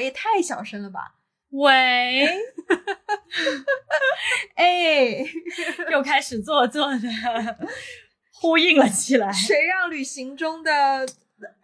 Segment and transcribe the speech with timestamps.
[0.00, 1.14] 喂也太小声了吧？
[1.50, 2.26] 喂，
[4.54, 5.24] 哎，
[5.92, 7.58] 又开始做作的
[8.32, 9.30] 呼应了起来。
[9.32, 11.06] 谁让旅行中的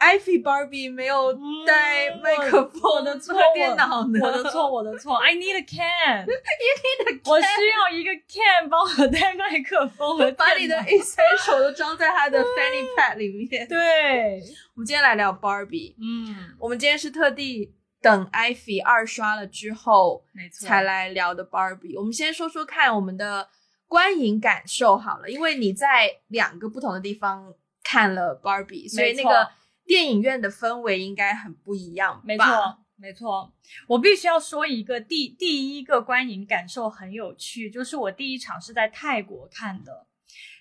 [0.01, 1.33] Ivy Barbie 没有
[1.67, 3.19] 带嗯麦克风、我的
[3.55, 4.21] 电脑呢？
[4.23, 5.17] 我的错，我的错。
[5.17, 13.67] I need a can，You need a 我需要一个 can 帮我带麦克风和把你的 essential 都装在他的 fanny pack 里面。
[13.69, 14.43] 对，
[14.75, 17.73] 我们今天来聊 Barbie，嗯，我们今天是特地
[18.07, 21.99] 等 Ivy 二刷了之后没错，才来聊的 Barbie。
[21.99, 23.49] 我们先说说看我们的
[23.89, 29.49] 观影感受好了，因为你在两个不同的地方看了 Barbie，所以那个
[29.85, 32.23] 电影院的氛围应该很不一样吧？
[32.25, 33.53] 没错，没错，
[33.89, 40.07] 我必须要说一个第第一个观影感受很有趣，就是我第一场是在泰国看的。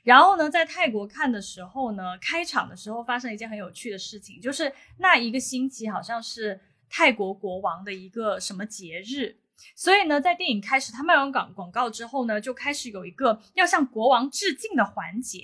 [0.03, 6.61] 然后呢，在泰国看的时候呢，开场的时候发生了一件很有趣的事情，就是那一个星期好像是
[6.97, 9.35] 泰国国王的一个什么节日，
[9.75, 15.43] 所以呢，在电影开始他卖完广广告之后呢，就开始有一个要向国王致敬的环节。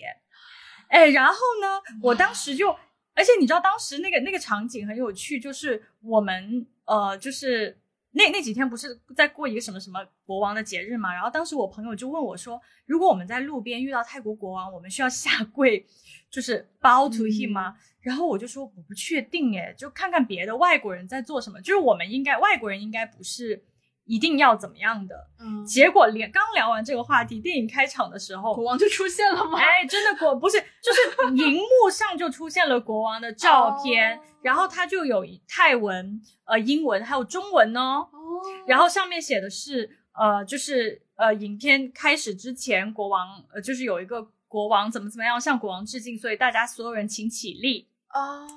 [0.88, 2.69] 哎，然后呢，我当时就，
[3.13, 7.77] 而且你知道当时那个那个场景很有趣，就是我们呃，就是
[8.13, 15.85] 那那几天不是在过一个什么什么国王的节日嘛，然后当时我朋友就问我说，如果我们在路边遇到泰国国王，我们需要下跪，
[16.29, 17.75] 就是 bow to him 吗？
[18.01, 23.63] 然后我就说我不确定诶，就看看别的外国人在做什么，就是我们应该外国人应该不是
[24.11, 25.15] 一定要怎么样的。
[25.39, 29.57] 嗯，结果连刚聊完这个话题，电影开场的时候，国王就出现了吗？
[29.57, 47.87] 哎，真的国不是，就是荧幕上就出现了国王的照片，哦然后它就有泰文、呃英文还有中文哦，哦然后上面写的是呃就是呃影片开始之前，国王呃就是有一个国王怎么怎么样向国王致敬，所以大家所有人请起立。
[48.13, 48.47] 哦，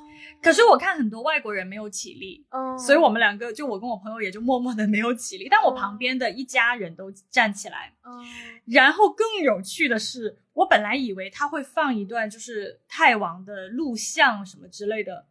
[0.42, 2.78] 可是我看很多外国人没有起立，嗯。
[2.78, 7.92] 所以我们两个就我跟我朋友也就默默的没有起立，但我旁边的一家人都站起来。
[8.04, 8.24] 嗯。
[8.66, 15.26] 然后更有趣的是，我本来以为他会放一段就是泰王的录像什么之类的，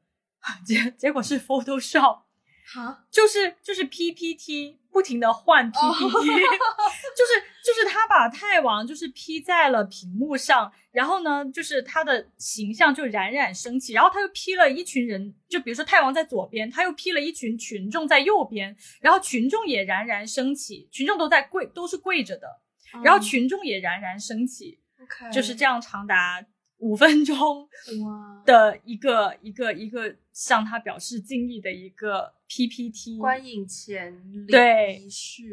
[0.66, 2.22] 结结果是 Photoshop，
[2.74, 5.80] 好，就是就是 PPT 不停的换 PPT，、
[7.18, 7.34] 就是
[7.66, 22.48] 就是他把泰王就是 P 在了屏幕上，然后呢，就是他的形象就冉冉升起，然后他又 P 了一群人，就比如说泰王在左边，他又 P 了一群群众在右边，然后群众也冉冉升起，群众都在跪，都是跪着的，
[23.04, 24.80] 然后群众也冉冉升起
[25.32, 26.46] 就是这样长达
[26.84, 27.36] 五分钟
[28.06, 33.18] 哇，的一个一个一个向他表示敬意的一个 PPT。
[33.18, 34.14] 观影前
[34.48, 35.02] 对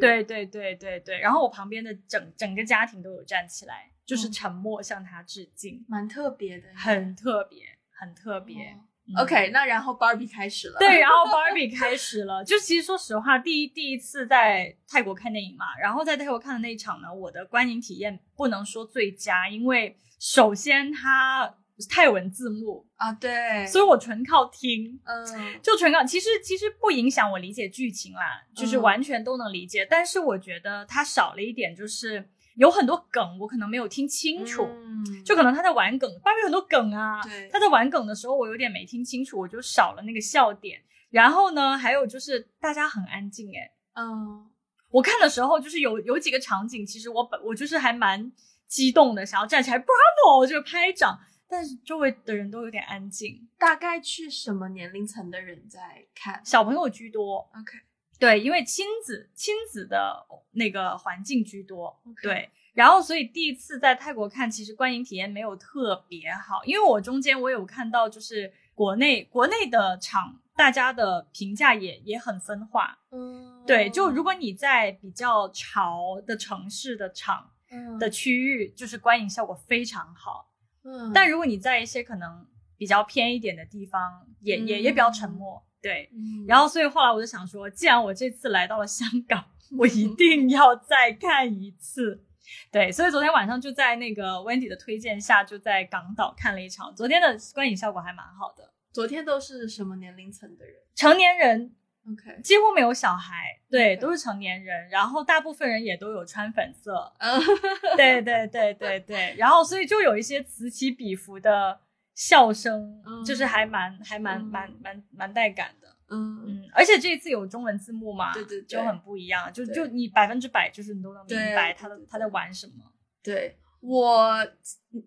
[0.01, 4.33] 对对对对对，然后我旁边的整整个家庭都有站起来，就是嗯。
[4.33, 8.77] 沉默向他致敬，蛮特别的，很特别，很特别。
[9.19, 12.43] OK，那然后 Barbie 开始了，对，然后 Barbie 开始了。
[12.47, 21.55] 就其实说实话，第一第一次在泰国看电影嘛，然后在泰国看的那一场呢，我的观影体验不能说最佳，因为首先它
[21.89, 25.01] 泰文字幕，啊，对，所以我纯靠听。
[25.05, 29.87] 嗯就纯靠，其实其实不影响我理解剧情啦，就是嗯完全都能理解。
[29.89, 32.29] 但是我觉得它少了一点，就是
[32.61, 40.79] 有很多梗我可能没有听清楚，嗯就可能他在玩梗，芭比很多梗啊，对他在玩梗的时候我有点没听清楚，我就少了那个笑点。
[41.09, 44.47] 然后呢，还有就是大家很安静，诶，嗯
[44.91, 48.31] 我看的时候就是有有几个场景，其实我本我就是还蛮
[48.69, 57.39] 激动的，想要站起来 bravo 就拍掌，但是周围的人都有点安静，大概去什么年龄层的人在看小朋友居多。
[57.59, 57.73] ？OK，
[58.21, 62.51] 对，因为亲子亲子的那个环境居多对。
[62.73, 72.97] 然后，所以第一次在泰国看，其实观影体验没有特别好，因为我中间我有看到，就是国内国内的场，大家的评价也也很分化。
[73.11, 80.53] 嗯对，就如果你在比较潮的城市的场嗯的区域，就是观影效果非常好。
[80.85, 82.47] 嗯但如果你在一些可能
[82.79, 85.63] 比较偏一点的地方，也也也比较沉默。
[85.83, 89.45] 对，嗯然后所以后来我就想说，既然我这次来到了香港，
[89.79, 92.25] 我一定要再看一次。
[92.73, 98.73] 对，所以昨天晚上就在那个 Wendy 的推荐下，就在港岛看了一场，昨天的观影效果还蛮好的。
[98.93, 101.73] 昨天都是什么年龄层的人成年人
[102.11, 107.41] ？OK，几乎没有小孩，对都是成年人，然后大部分人也都有穿粉色，嗯
[107.97, 111.81] 对对对对对，然后所以就有一些此起彼伏的
[112.21, 115.89] 笑声，嗯就是还蛮还蛮嗯蛮蛮蛮带感的。
[116.11, 122.75] 嗯嗯，而且这一次有中文字幕嘛，对对对就很不一样，就就你百分之百就是你都能明白他的他在玩什么。
[123.23, 124.37] 对我，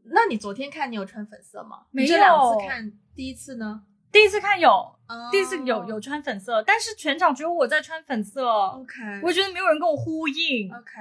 [0.06, 1.86] 那你昨天看你有穿粉色吗？
[1.92, 3.84] 没你这两有次看，第一次呢？
[4.12, 10.74] 第一次看有，哦第一次有有穿粉色，但是全场只有我在穿粉色，OK，我觉得没有人跟我呼应。
[10.74, 10.92] OK。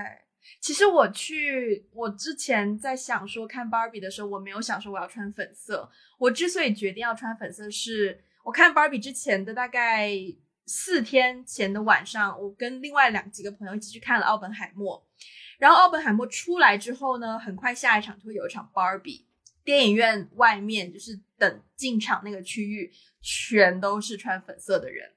[0.61, 5.91] 其实我去，我之前在想说看芭比的时候，我没有想说我要穿粉色。
[6.19, 10.11] 我之所以决定要穿粉色是，我看芭比之前的大概
[10.67, 15.05] 四天前的晚上，我跟另外两几个朋友一起去看了奥本海默。
[15.59, 19.27] 然后奥本海默出来之后呢，很快下一场就会有一场芭比。
[19.65, 25.09] 电影院外面就是等进场那个区域，全都是穿粉色的人，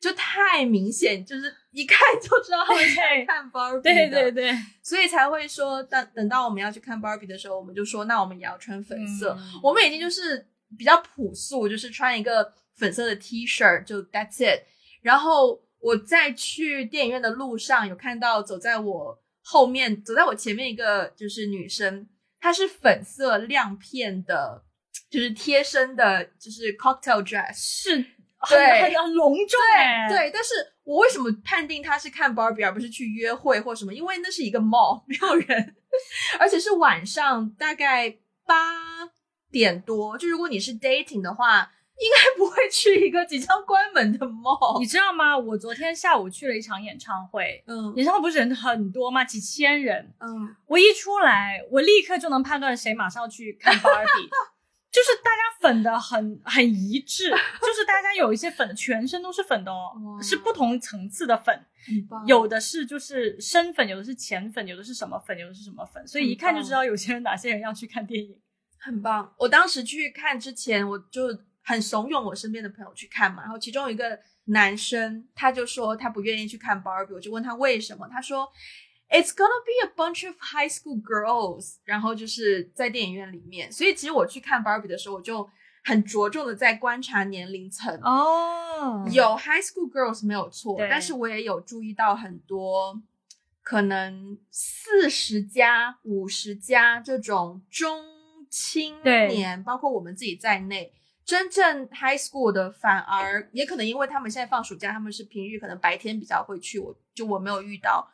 [0.00, 3.82] 就太明显，就是一看就知道他们是在 看 Barbie 的。
[3.82, 4.52] 对对对，
[4.82, 9.36] 所以才会说，等等到我们要去看 Barbie 的时候，我们就说，那我们也要穿粉色。
[9.38, 10.46] 嗯我们已经就是
[10.76, 14.64] 比较朴素，就是穿一个粉色的 T 恤，就 That's it。
[15.02, 22.08] 然后我在去电影院的路上，有看到走在我后面、走在我前面一个就是女生，
[22.44, 24.62] 她是粉色亮片的，
[25.08, 27.54] 就是贴身的，就是 cocktail dress。
[27.54, 28.04] 是
[28.50, 29.58] 对很很隆重
[30.10, 30.50] 对、对，但是
[30.82, 33.94] 我为什么判定他是看 Barbie 而不是去约会或什么？
[33.94, 35.74] 因为那是一个 mall， 没有人，
[36.38, 38.54] 而且是晚上大概八
[39.50, 40.18] 点多。
[40.18, 44.80] 就如果你是 dating 的话，应该不会去一个即将关门的 mall。
[44.80, 45.36] 你知道吗？
[45.38, 49.24] 我昨天下午去了一场演唱会，嗯演唱会不是人很多吗？
[49.24, 50.12] 几千人。
[50.18, 54.28] 嗯，我一出来，我立刻就能判断谁马上要去看 Barbie，
[54.90, 61.54] 就是大家粉的很很一致，就是大家有一些粉全身都是粉的哦，是不同层次的粉，
[61.86, 68.36] 很棒有的是就是深粉，有的是浅粉，有的是什么粉，有的是什么粉，所以一看就知道有些人哪些人要去看电影。
[68.78, 69.32] 很棒。
[69.38, 71.22] 我当时去看之前，我就
[71.64, 73.42] 很怂恿我身边的朋友去看嘛。
[73.42, 78.52] 然后其中有一个男生，他就说他不愿意去看 Barbie，我就问他为什么，他说
[79.10, 83.70] It's gonna be a bunch of high school girls，然后就是在电影院里面。
[83.70, 85.48] 所以其实我去看 Barbie 的时候，我就
[85.84, 87.98] 很着重的在观察年龄层。
[88.02, 93.00] 哦有 high school girls 没有错，但是我也有注意到很多
[93.62, 98.04] 可能四十加、五十加这种中
[98.50, 100.92] 青年，包括我们自己在内，
[101.24, 108.08] 真正 high school 的反而也可能因为他们现在放暑假，他们是平日可能白天比较会去，我就我没有遇到。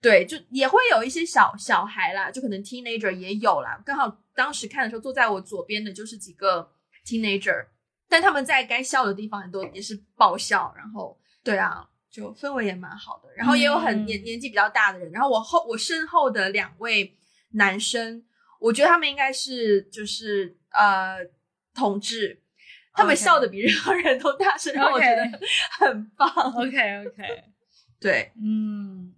[0.00, 3.80] 对，就也会有一些小小孩啦，就可能 teenager 也有啦。
[3.84, 6.70] 刚好当时看的时候，坐在我左边的就是几个
[7.04, 7.66] teenager，
[8.08, 13.28] 但他们在该笑的地方很多也是爆笑，然后对啊，就氛围也蛮好的。
[13.34, 17.18] 然后也有很嗯年、年纪比较大的人，然后我后我身后的两位
[17.52, 18.22] 男生，
[18.60, 21.18] 我觉得他们应该是就是呃
[21.74, 22.42] 同志，
[22.96, 25.38] 他们笑的比任何人都大声，让我觉得
[25.78, 26.28] 很棒。
[26.54, 27.22] OK OK，
[28.00, 29.14] 对，嗯，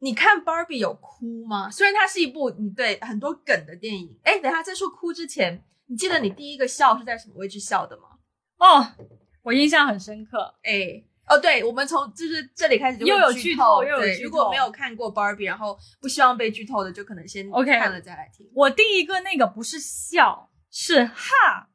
[0.00, 1.70] 你看 Barbie 有哭吗？
[1.70, 4.18] 虽然它是一部你对很多梗的电影。
[4.24, 8.02] 哎，等一下在说哭之前，你记得你第一个笑是在什么位置笑的吗？
[8.58, 8.86] 哦，
[9.42, 10.54] 我印象很深刻。
[10.62, 18.50] 哎，哦，对，我们从就是这里开始就又有剧剧透又有对剧透如果没有看过 Barbie，然后不希望被剧透的，就可能先 OK 看了再来听。
[18.54, 21.68] 我第一个那个不是笑，是哈，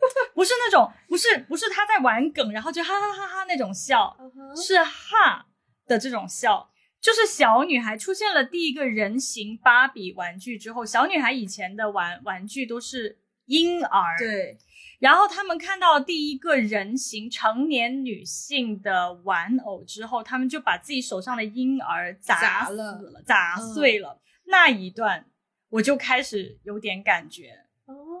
[0.34, 4.16] 不是那种，不是不是他在玩梗，然后就哈哈哈哈那种笑，
[4.56, 5.46] 是哈
[5.86, 6.70] 的这种笑。
[6.98, 14.58] 就是小女孩出现了第一个人形芭比玩具之后，小女孩以前的玩玩具都是婴儿，对，
[14.98, 24.20] 然后他们看到第一个人形成年女性的玩偶之后，他们就把自己手上的婴儿砸死砸了了，砸碎了。
[24.46, 25.26] 那一段
[25.68, 27.65] 我就开始有点感觉，哦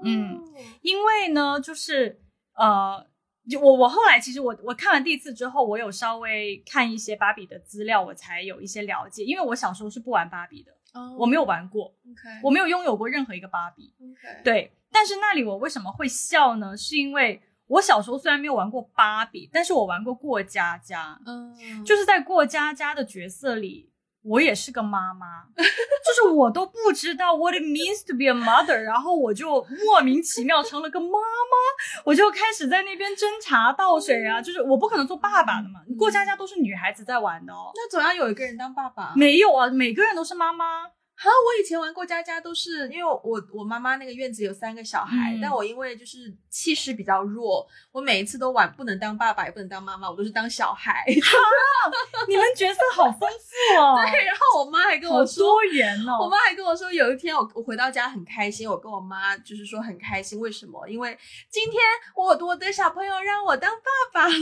[0.06, 0.40] 嗯，
[0.82, 2.20] 因为呢，就是
[2.54, 3.06] 呃，
[3.50, 9.24] 就我我后来其实我我看完第一次之后，我有稍微看一些芭比的资料，我才有一些了解。
[9.24, 11.94] 因为我小时候是不玩芭比的，哦我没有玩过
[12.42, 13.94] 我没有拥有过任何一个芭比。
[14.42, 16.76] 对，但是那里我为什么会笑呢？
[16.76, 23.90] 是因为我小时候虽然没有玩过芭比，但是我玩过过家家，嗯，就是在过家家的角色里，
[24.26, 37.70] 我也是个妈妈，就是我都不知道 what it means to be a mother，然后我就莫名其妙成了个妈妈，我就开始在那边斟茶倒水啊，就是我不可能做爸爸的嘛，过家家都是女孩子在玩的哦。
[37.74, 39.12] 那总要有一个人当爸爸。
[39.14, 40.90] 没有啊，每个人都是妈妈。
[41.18, 51.04] 哈，我以前玩过家家，都是因为我我妈妈那个院子有三个小孩，嗯但我因为就是气势比较弱，我每一次都玩不能当爸爸，也不能当妈妈，我都是当小孩。
[52.28, 56.18] 你们角色好丰富哦，对，然后我妈还跟我说，多元哦。
[56.24, 60.86] 我妈还跟我说，有一天我我回到家很开心，我跟我妈就是说很开心，为什么？
[60.88, 61.16] 因为
[61.48, 61.80] 今天
[62.14, 64.34] 我我的小朋友让我当爸爸了，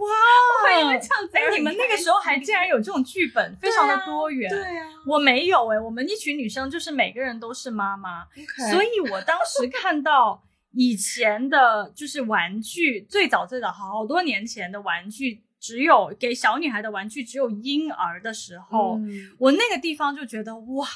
[0.00, 0.80] 哇！
[0.80, 4.50] 因为这样子哎，你们那个时候还竟然有这种剧本，非常的多元。
[4.50, 8.24] 对啊，我没有哎、我们一群女生就是每个人都是妈妈。
[8.70, 10.42] 所以我当时看到
[10.72, 19.30] 以前的就是玩具，最早最早好多年前的玩具，只有给小女孩的玩具，只有婴儿的时候，嗯。
[19.38, 20.86] 我那个地方就觉得哇，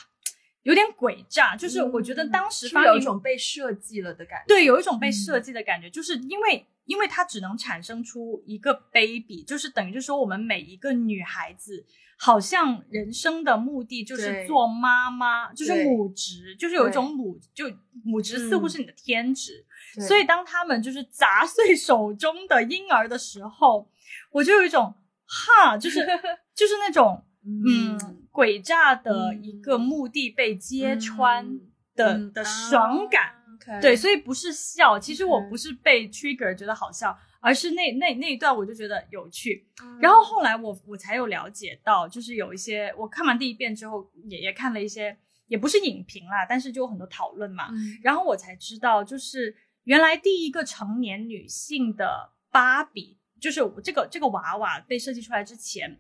[0.65, 4.45] 有点诡诈，就是我觉得当时是不是有一种被设计了的感觉。
[4.49, 5.13] 对，有一种被嗯。
[5.13, 11.87] 设计的感觉，就是因为因为它只能产生出一个 baby，就是等于就是说我们每一个女孩子。
[12.17, 17.67] 好像人生的目的就是做妈妈，就是母职，就是有一种母就
[18.05, 19.67] 母职似乎嗯是你的天职，
[19.97, 20.07] 对。
[20.07, 23.91] 所以当他们就是砸碎手中的婴儿的时候，
[24.31, 24.95] 我就有一种
[25.27, 26.07] 哈，就是
[26.55, 27.99] 就是那种 嗯
[28.35, 31.47] 诡诈的一个目的被揭穿
[31.95, 33.33] 的、嗯的爽感。
[33.81, 39.67] 对，所以不是笑，其实我不是被 trigger 觉得好笑，而是那那那一段我就觉得有趣。
[39.81, 47.69] 嗯然后后来我我才有了解到，就是有一些我看完第一遍之后，也也看了一些，也不是影评啦，但是就有很多讨论嘛。
[47.71, 55.99] 嗯然后我才知道，就是原来第一个成年女性的芭比，就是这个这个娃娃被设计出来之前，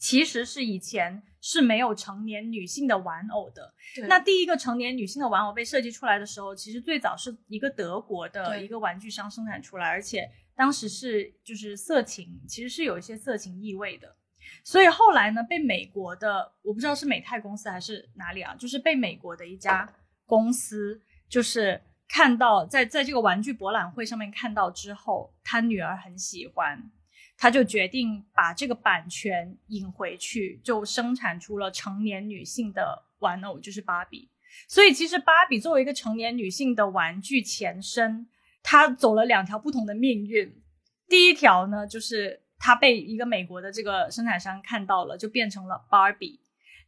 [0.00, 3.74] 其实是以前是没有成年女性的玩偶的。
[4.08, 14.16] 那第一个成年女性的玩偶被设计出来的时候，其实最早是一个德国的一个玩具商生产出来，而且当时是就是色情，其实是有一些色情意味的。
[14.64, 19.86] 所以后来呢，被美国的我不知道是美泰公司还是哪里啊，就是被美国的一家
[20.24, 20.98] 公司
[21.28, 26.90] 就是看到在在这个玩具博览会上面看到之后，他女儿很喜欢，
[27.36, 34.30] 他就决定把这个版权引回去，就生产出了成年女性的玩偶，就是芭比。
[34.68, 38.28] 所以其实芭比作为一个成年女性的玩具前身，
[38.62, 40.62] 她走了两条不同的命运。
[41.08, 46.40] 第一条呢，就是她被一个美国的这个生产商看到了，就变成了芭比。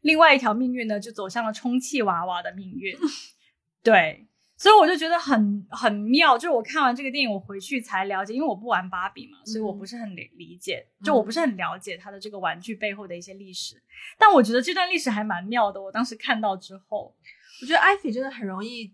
[0.03, 2.97] 另外一条命运呢，就走向了充气娃娃的命运。
[3.83, 4.27] 对，
[4.57, 6.37] 所以我就觉得很很妙。
[6.37, 13.81] 就是我看完这个电影，我回去才了解，因为我不玩芭比嘛，所以我不是很理理解，就我不是很了解它的这个玩具背后的一些历史。
[14.19, 15.81] 但我觉得这段历史还蛮妙的。
[15.83, 17.15] 我当时看到之后，
[17.61, 18.93] 我觉得艾菲真的很容易，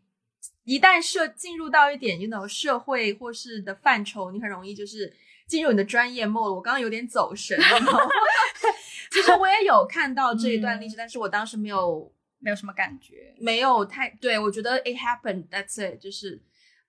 [0.64, 5.12] 一旦涉进入到一点 you know 社会或是的范畴，你很容易就是
[5.46, 6.54] 进入你的专业 mode。
[6.54, 7.58] 我刚刚有点走神，
[9.10, 12.10] 其实我也有看到这一段历史，但是我当时没有
[12.42, 13.34] 没有什么感觉。
[13.38, 16.42] 没有太对我觉得 it happened that's it 就是。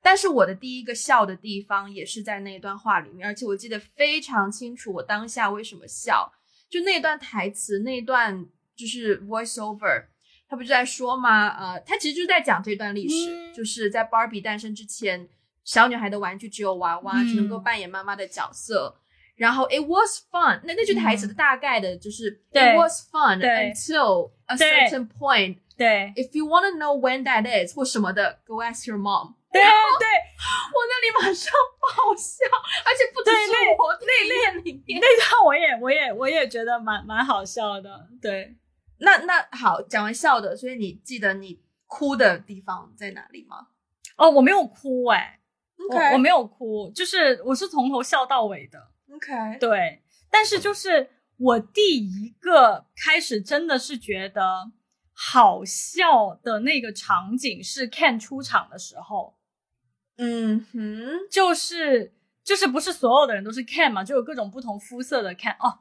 [0.06, 6.30] 但是我的第一个笑的地方也是在那一段话里面，而且我记得非常清楚，我当下为什么笑，
[6.70, 8.46] 就那段台词，那段
[8.76, 10.08] 就是 voice over，
[10.50, 11.48] 他不是在说吗？
[11.48, 15.30] 呃，他其实就是在讲这段历史，嗯就是在 Barbie 诞生之前，
[15.64, 19.00] 小女孩的玩具只有娃娃，嗯只能够扮演妈妈的角色。
[19.36, 25.58] 然后 it was fun，那那句台词的大概的就是、嗯 it was fun until a certain point。
[25.76, 29.34] 对 If you want to know when that is 或什么的，go ask your mom。
[29.52, 32.46] 对对，我那里马上爆笑，
[32.86, 35.00] 而且不只是我，那恋里面。
[35.00, 38.08] 那段我也我也我也觉得蛮蛮好笑的。
[38.22, 38.56] 对，
[39.00, 43.68] 那那好，讲完笑的，所以你记得你哭的地方在哪里吗
[44.18, 45.40] 哦，我没有哭哎、
[45.90, 48.80] 我我没有哭，就是我是从头笑到尾的。
[49.16, 50.02] OK，对，
[50.32, 54.72] 但是就是我第一个开始真的是觉得
[55.12, 59.38] 好笑的那个场景是 Ken 出场的时候，
[60.18, 65.80] 嗯哼，就是就是不是所有的人都是 Ken 嘛，就有各种不同肤色的 Ken 哦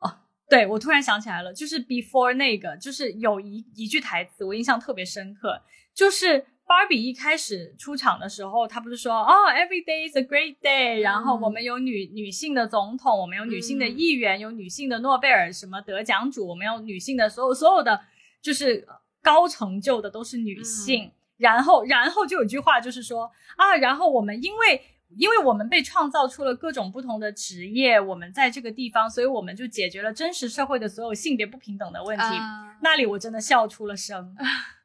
[0.00, 5.62] 哦，对我突然想起来了，就是 Before 那个，就是有一一句台词我印象特别深刻，
[5.94, 6.46] 就是。
[6.68, 13.98] 芭比一开始出场的时候，她不是说哦，Every day is a great day，、然后我们有女女性的总统，我们有女性的嗯。
[13.98, 17.98] 议员，有女性的诺贝尔什么得奖主，我们有女性的所有所有的
[18.42, 18.86] 就是
[19.22, 21.10] 高成就的都是女性。
[21.38, 24.82] 然后，然后就有句话就是说啊，然后我们因为
[25.16, 32.24] 因为我们被创造出了各种不同的职业，我们在这个地方，所以我们就解决了真实社会的所有性别不平等的问题。
[32.24, 32.76] 啊。
[32.82, 34.36] 那里我真的笑出了声，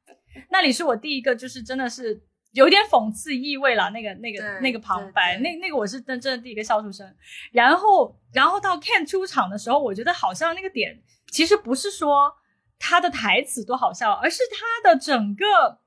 [0.50, 2.22] 那里是我第一个就是真的是
[2.52, 7.16] 有点讽刺意味了，那个那个那个旁白，那那个我是真真的第一个笑出声。
[7.52, 12.32] 然后然后到 Ken 出场的时候，我觉得好像那个点其实不是说
[12.78, 15.80] 他的台词多好笑，而是他的整个，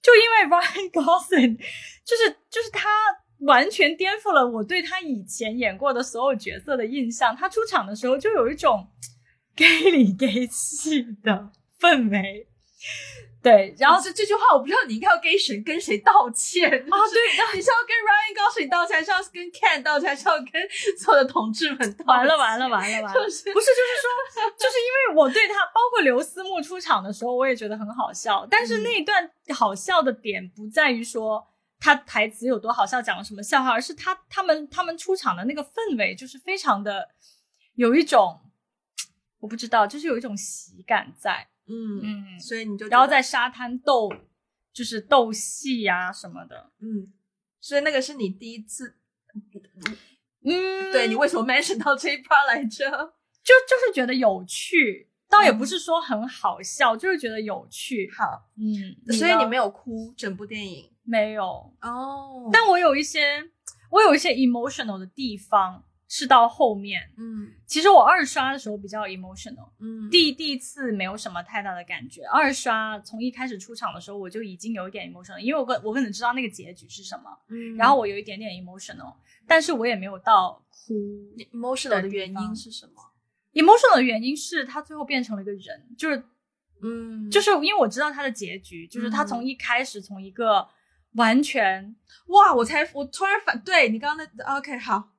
[0.00, 1.56] 就因为 Ryan Gosling，
[2.04, 2.88] 就是就是他
[3.40, 7.34] 完全颠覆了我对他以前演过的所有角色的印象。
[7.34, 8.86] 他出场的时候就有一种
[9.56, 11.50] gay 里 gay 气的
[11.80, 12.46] 氛围，
[13.42, 20.46] 对，然后这这句话我不知道你应该要跟谁跟谁道歉哦，对，你是要跟 Ryan 告诉你道歉，还是要跟 Ken 道歉，还是要跟
[20.98, 22.06] 所有的同志们道歉？
[22.06, 31.42] 完了完了完了完了，就是不是就是说，就是因为我对他，包括刘思慕出场的时候，我也觉得很好笑，但是那一段好笑的点不在于说
[31.78, 37.08] 他台词有多好笑，讲了什么笑话，而是他他们他们出场的那个氛围就是非常的
[37.76, 38.38] 有一种
[39.38, 44.10] 我不知道，就是有一种喜感在，嗯嗯，所以你就然后在沙滩斗
[44.72, 47.12] 就是斗戏呀、什么的，嗯，
[47.60, 48.96] 所以那个是你第一次，
[50.44, 52.90] 嗯，对你为什么 mention 到这一 part 来着？
[53.42, 55.58] 就就是觉得有趣，倒也嗯。
[55.58, 60.90] 不是说很好笑，就是觉得有趣，好，嗯，所以你没有哭整部电影？
[61.04, 61.44] 没有，
[61.80, 62.48] 哦。
[62.52, 63.50] 但我有一些
[63.90, 67.00] 我有一些 emotional 的地方是到后面。
[67.16, 67.52] 嗯。
[67.64, 70.10] 其实我二刷的时候比较 emotional，嗯。
[70.10, 77.76] 第第一次没有什么太大的感觉，二刷从一开始出场的时候我就已经有一点 emotional，因为我可我可能知道那个结局是什么，嗯。
[77.76, 79.14] 然后我有一点点 emotional，
[79.46, 80.94] 但是我也没有到哭。
[81.52, 82.92] emotional 的原因是什么
[83.52, 86.20] ？emotional 的原因是他最后变成了一个人，就是
[86.82, 90.66] 嗯，就是因为我知道他的结局，就是他从一开始从一个
[91.12, 91.94] 完全
[92.26, 95.10] 哇，我才我突然反对你刚刚那 OK 好，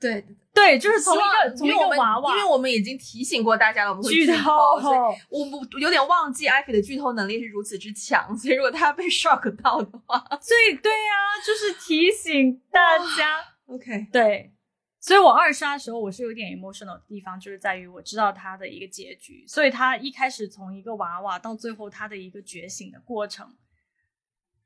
[0.00, 4.96] 对，对，就是从一个从一个娃娃因为我们已经提醒过大家了，我们会剧透，所以，
[5.28, 11.12] 我我有点忘记艾菲的剧透能力是如此之强，所以如果他被 shock 到的话 所以对呀、
[11.46, 13.38] 就是提醒大家。
[13.66, 14.52] ，OK，对，
[15.00, 23.54] 所以我二刷的时候，我是有点 emotional 的地方，就是在于我知道他的一个结局，所以他一开始从一个娃娃到最后他的一个觉醒的过程，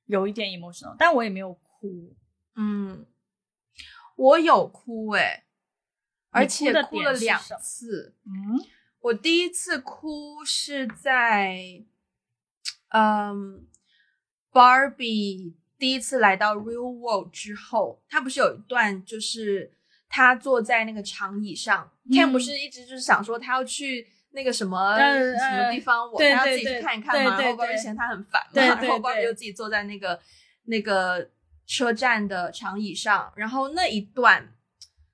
[0.06, 2.14] 有一点 emotional，但我也没有哭。
[2.56, 3.04] 嗯，
[4.16, 5.44] 我有哭诶、
[6.30, 8.14] 而且哭了两次。
[8.26, 8.64] 嗯
[9.00, 11.82] 我第一次哭是在，
[12.88, 13.66] 嗯
[14.50, 19.72] ，Barbie 第一次来到 Real World 之后，他不是有一段就是
[20.08, 30.18] 他坐在那个长椅上、嗯 c a m 不是一直就是想说他要去那个什么、呃什么地方，我要自己去看一看嘛，然后 Barbie 嫌他很烦嘛，然后 Barbie 就自己坐在那个
[30.64, 31.28] 那个
[31.66, 34.54] 车站的长椅上，然后那一段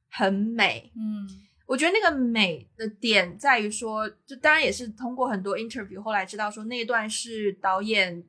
[0.08, 1.46] 很美，嗯。
[1.66, 8.24] 我觉得那个美的点在于说，就当然也是通过很多 interview 后来知道说那一段是导演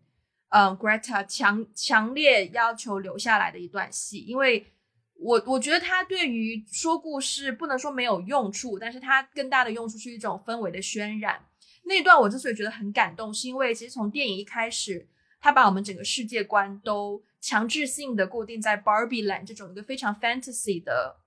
[0.50, 4.68] 嗯 Greta 强强烈要求留下来的一段戏，因为
[5.16, 11.44] 我我觉得他对于说故事不能说没有用处，但是它更大的用处是一种氛围的渲染。
[11.86, 15.08] 那一段我之所以觉得很感动，是因为其实从电影一开始，
[15.40, 21.18] 他把我们整个世界观都强制性的固定在 Barbie Land 这种一个非常 fantasy 的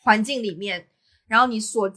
[0.00, 0.88] 环境里面。
[1.28, 1.90] 然后你所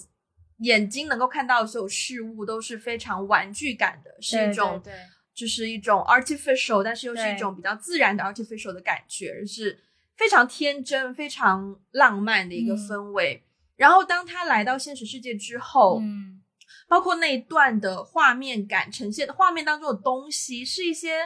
[0.59, 4.93] 眼睛能够看到的所有事物都是非常玩具感的，是一种对
[5.33, 9.79] 就是一种 artificial，但是又是一种比较自然的 artificial 的感觉，是
[10.17, 13.43] 非常天真、非常浪漫的一个嗯氛围。
[13.75, 16.41] 然后当他来到现实世界之后，嗯
[16.87, 21.19] 包括那一段的画面感呈现的画面当中的东西，是一些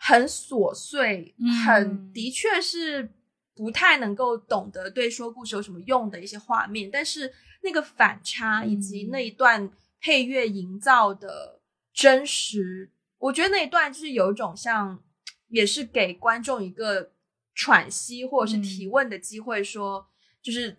[0.00, 1.52] 很琐碎、嗯。
[1.64, 3.12] 很的确是
[3.54, 7.32] 不太能够懂得对说故事有什么用的一些画面，但是
[7.62, 9.10] 那个反差以及嗯。
[9.10, 11.60] 那一段配乐营造的
[11.92, 15.02] 真实，我觉得那一段就是有一种像，
[15.48, 17.12] 也是给观众一个
[17.54, 18.90] 喘息或者是提嗯。
[18.90, 20.08] 问的机会说，
[20.40, 20.78] 就是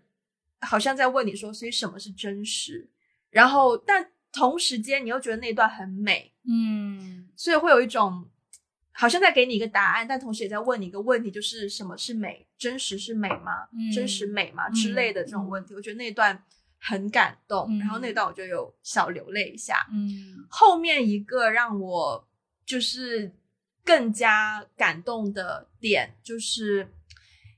[0.62, 2.90] 好像在问你说，所以什么是真实？
[3.30, 7.30] 然后，但同时间你又觉得那一段很美，嗯。
[7.36, 8.28] 所以会有一种
[9.02, 12.46] 好像在给你一个答案，但同时也在问你一个问题，就是什么是美？
[12.56, 13.68] 真实是美吗？
[13.74, 14.68] 嗯真实美吗？
[14.68, 16.44] 嗯之类的这种问题，我觉得那段
[16.78, 19.88] 很感动，嗯然后那段我就有小流泪一下。
[19.92, 22.28] 嗯后面一个让我
[22.64, 23.34] 就是
[23.84, 26.88] 更加感动的点，就是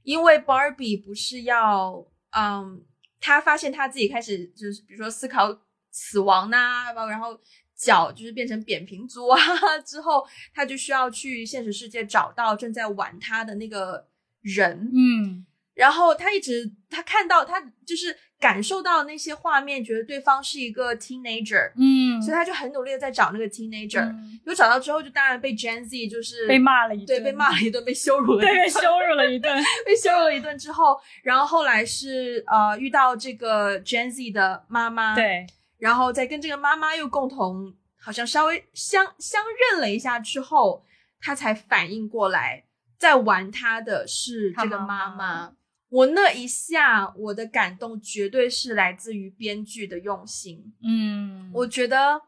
[0.03, 2.81] 因为 Barbie 不是要，嗯，
[3.19, 5.59] 他发现他自己开始就是比如说思考
[5.91, 7.37] 死亡呐、然后
[7.75, 9.39] 脚就是变成扁平足啊，
[9.85, 14.07] 之后他就需要去现实世界找到正在玩他的那个
[14.41, 15.45] 人，嗯。
[15.75, 29.63] 然后他一直他看到他就是感受到那些画面，觉得对方是一个 teenager，嗯，所以他就很努力的在找那个 teenager，、嗯有找到之后，就当然被 Gen Z 就是被骂了一顿，对被骂了一顿，被羞辱了一对，顿，被羞辱了一顿。
[29.83, 35.47] 被羞辱了一顿之后，然后后来是呃遇到这个 Gen Z 的妈妈，，对，
[35.83, 40.81] 然后再跟这个妈妈又共同好像稍微相相认了一下之后，
[41.19, 42.63] 他才反应过来，
[42.97, 45.53] 在玩他的是这个妈妈
[45.89, 50.73] 我那一下，我的感动绝对是来自于编剧的用心。
[50.81, 52.21] 嗯，我觉得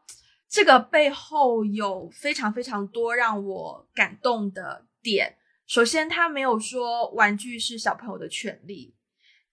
[0.46, 5.38] 这个背后有非常非常多让我感动的点。
[5.66, 8.92] 首先，他没有说玩具是小朋友的权利；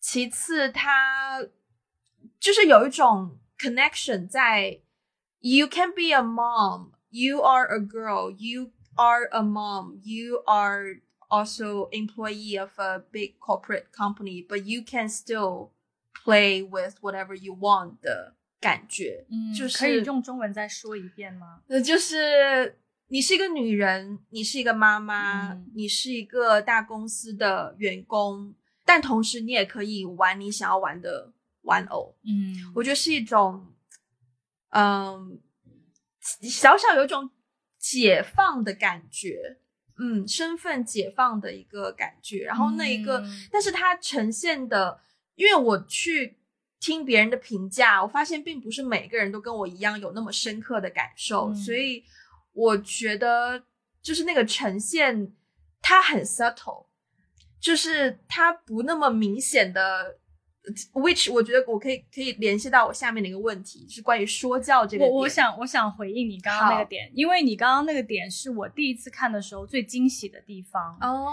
[0.01, 1.39] 其次，他
[2.37, 4.80] 就是有一种 connection 在
[5.40, 11.00] “you can be a mom, you are a girl, you are a mom, you are
[11.28, 15.70] also employee of a big corporate company, but you can still
[16.24, 19.26] play with whatever you want 的感觉。
[19.30, 21.62] 嗯，就是可以用中文再说一遍吗？
[21.68, 22.78] 那就是
[23.08, 28.54] 你是一个女人，你是一个妈妈，嗯你是一个大公司的员工，
[28.84, 31.32] 但同时你也可以玩你想要玩的
[31.63, 32.15] 玩偶。
[32.23, 33.73] 嗯，我觉得是一种，
[34.69, 35.41] 嗯，
[36.21, 37.29] 小小有一种
[37.77, 39.57] 解放的感觉，
[39.99, 42.43] 嗯，身份解放的一个感觉。
[42.45, 45.01] 然后那一个，嗯但是它呈现的，
[45.35, 46.37] 因为我去
[46.79, 52.03] 听别人的评价，我发现并不是每个人都跟我一样有那么深刻的感受，嗯所以
[52.53, 53.63] 我觉得
[54.01, 55.33] 就是那个呈现，
[55.81, 56.87] 它很 subtle，
[57.59, 60.19] 就是它不那么明显的。
[60.93, 65.11] Which 我觉得我可以可以联系到我下面的一个问题，就是关于说教这个点。
[65.11, 70.97] 我我想我想回应你刚刚那个点，因为你刚刚那个点是我第一次看的时候最惊喜的地方。
[71.01, 71.27] 哦，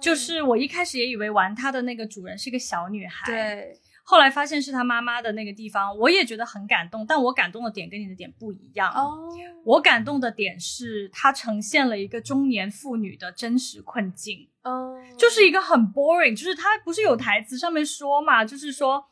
[0.00, 8.92] 就是我一开始也以为玩它的那个主人是个小女孩，，对，后来发现是他妈妈的那个地方，我也觉得很感动，但我感动的点跟你的点不一样。
[8.92, 9.28] 哦，
[9.64, 19.04] 我感动的点是它呈现了一个中年妇女的真实困境，哦，就是一个很 boring，就是他不是有台词上面说嘛，就是说。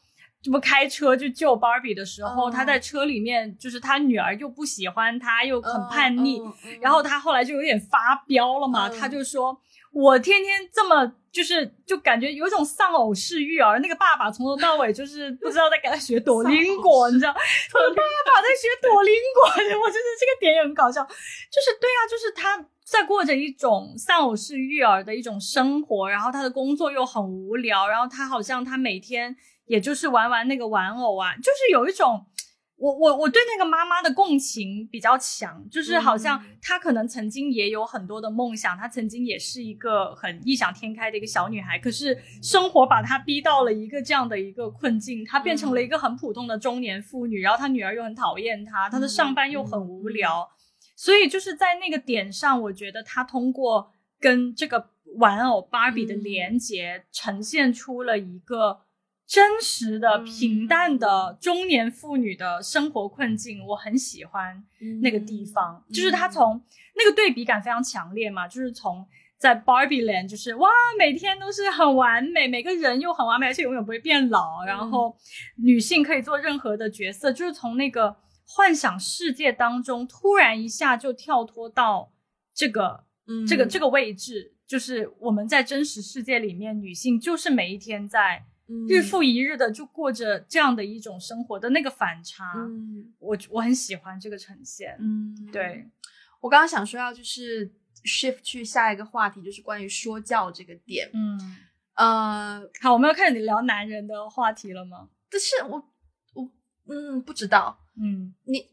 [0.42, 6.40] 这不开车去救 Barbie 的时候，哦他在车里面，就是他女儿又不喜欢他，又很叛逆，
[6.80, 9.60] 然后他后来就有点发飙了嘛，嗯他就说
[9.92, 21.02] ：“我天天这么就是就感觉有一种丧偶式育儿，那个爸爸从头到尾就是 不知道在给他学朵林果，你知道， 他的爸爸在学朵林果，我觉得这个点也很搞笑。
[21.04, 32.26] 就是对啊，就是他在过着一种丧偶式育儿的一种生活，然后他的工作又很无聊，然后他好像他每天也就是玩玩那个玩偶啊，就是有一种。”
[32.80, 36.56] 我我我对那个妈妈的共情比较强，就是好像嗯。
[36.62, 50.48] 她可能曾经也有很多的梦想，她曾经也是一个很异想天开的一个小女孩，可是生活把她逼到了一个这样的一个困境，她变成了一个很普通的中年妇女，然后她女儿又很讨厌她，她的上班又很无聊，
[50.96, 56.22] 所以就是在那个点上，我觉得她通过跟这个玩偶芭比的嗯。
[56.22, 58.80] 连接，呈现出了一个。
[59.30, 60.24] 真实的、嗯。
[60.24, 64.60] 平淡的中年妇女的生活困境，我很喜欢
[65.00, 66.60] 那个地方，嗯就是它从
[66.96, 69.06] 那个对比感非常强烈嘛，就是从
[69.38, 75.16] 在 Barbie Land，就是哇，每天都是很完美，每个人又很完美，而且永远不会变老，然后
[75.62, 82.12] 女性可以做任何的角色，就是从那个幻想世界当中突然一下就跳脱到
[82.52, 88.46] 这个嗯这个这个位置，就是我们在真实世界里面，女性就是每一天在。
[88.88, 94.96] 日复一日的就过着这样的一种生活的那个反差，嗯我我很喜欢这个呈现。
[95.00, 95.88] 嗯，对，
[96.40, 97.70] 我刚刚想说要就是
[98.04, 101.10] shift 去下一个话题，就是关于说教这个点。
[101.12, 101.56] 嗯，
[101.94, 105.08] 呃，好，我们要开始聊男人的话题了吗？
[105.30, 105.88] 但是我
[106.34, 106.50] 我
[106.88, 108.66] 嗯不知道，嗯你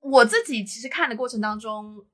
[0.00, 2.04] 我自己其实看的过程当中，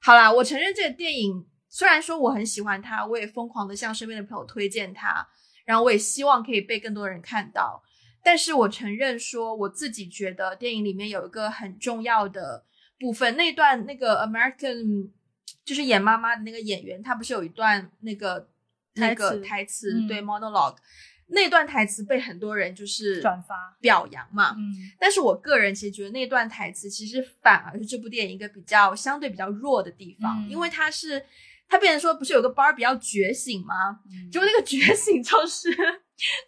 [0.00, 5.28] 好啦，我承认这个电影虽然说我很喜欢它，我也疯狂的向身边的朋友推荐它，
[5.68, 7.82] 然后我也希望可以被更多人看到，
[8.24, 12.64] 但是我承认说我自己觉得电影里面有一个很重要的
[12.98, 15.10] 部分，那段那个 American
[15.66, 18.48] 就是演妈妈的那个演员，他不是有一段那个
[18.94, 20.08] 那个台词台词嗯。
[20.08, 20.78] 对 monologue
[21.26, 23.76] 那段台词被很多人就是转发。
[23.82, 24.72] 表扬嘛，嗯。
[24.98, 30.48] 但是我个人其实觉得那段台词其实反而是这部电影一个比较相对比较弱的地方，嗯。
[30.48, 31.22] 因为它是
[31.68, 34.00] 它变成说不是有个 Barbie 要觉醒吗？
[34.10, 35.68] 嗯结果那个觉醒就是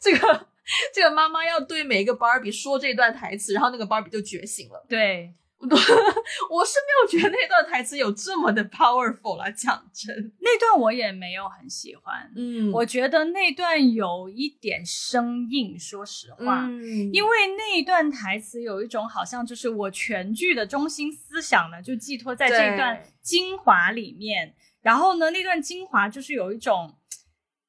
[0.00, 0.46] 这个
[0.94, 4.86] 这个妈妈要对每一个 Barbie 说这段台词，然后那个 Barbie 就觉醒了。
[4.88, 16.66] 对，我是没有觉得那段台词有这么的 powerful 啦，讲真，那段我也没有很喜欢，嗯我觉得那段有一点生硬，说实话。
[16.66, 24.54] 嗯，因为那一段台词有一种好像就是我全剧的中心思想呢，就寄托在这段精华里面。
[24.82, 26.96] 然后呢，那段精华就是有一种，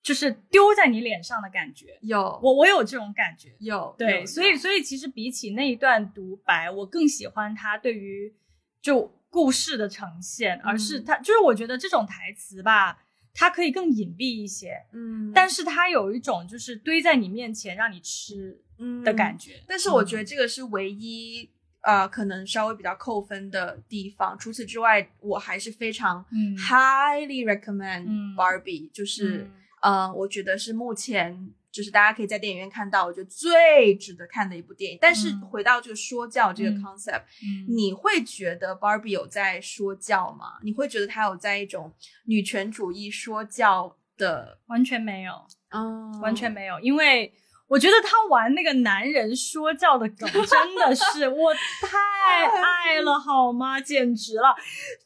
[0.02, 1.97] 就是丢在你脸上的感觉。
[2.02, 8.34] 有我我有这种感觉，有对，有所以所以其实比起那一段独白，我更喜欢他对于
[8.82, 18.62] 就故事的呈现，而是嗯他就是我觉得这种台词吧，它可以更隐蔽一些，嗯，但是它有一种就是堆在你面前让你吃
[19.06, 19.54] 的感觉。
[19.54, 19.63] 觉。
[19.67, 21.50] 但是我觉得嗯这个是唯一、
[21.82, 24.38] 呃可能稍微比较扣分的地方。
[24.38, 26.56] 除此之外，我还是非常嗯。
[26.58, 28.36] highly recommend 嗯。
[28.36, 29.52] Barbie，、就是嗯。
[29.82, 34.98] 呃，我觉得是目前就是大家可以在电影院看到，我觉得最值得看的一部电影。
[35.02, 35.41] 但是嗯。
[35.41, 36.82] 回到这个说教这个嗯。
[36.84, 37.65] concept，、嗯。
[37.67, 40.60] 你会觉得 Barbie 有在说教吗？
[40.63, 41.91] 你会觉得她有在一种
[42.26, 45.34] 女权主义说教的，完全没有，
[45.72, 47.34] 嗯，完全没有，因为
[47.72, 53.80] 我觉得他玩那个男人说教的梗真的是 我太爱了，好吗？
[53.80, 54.54] 简直了！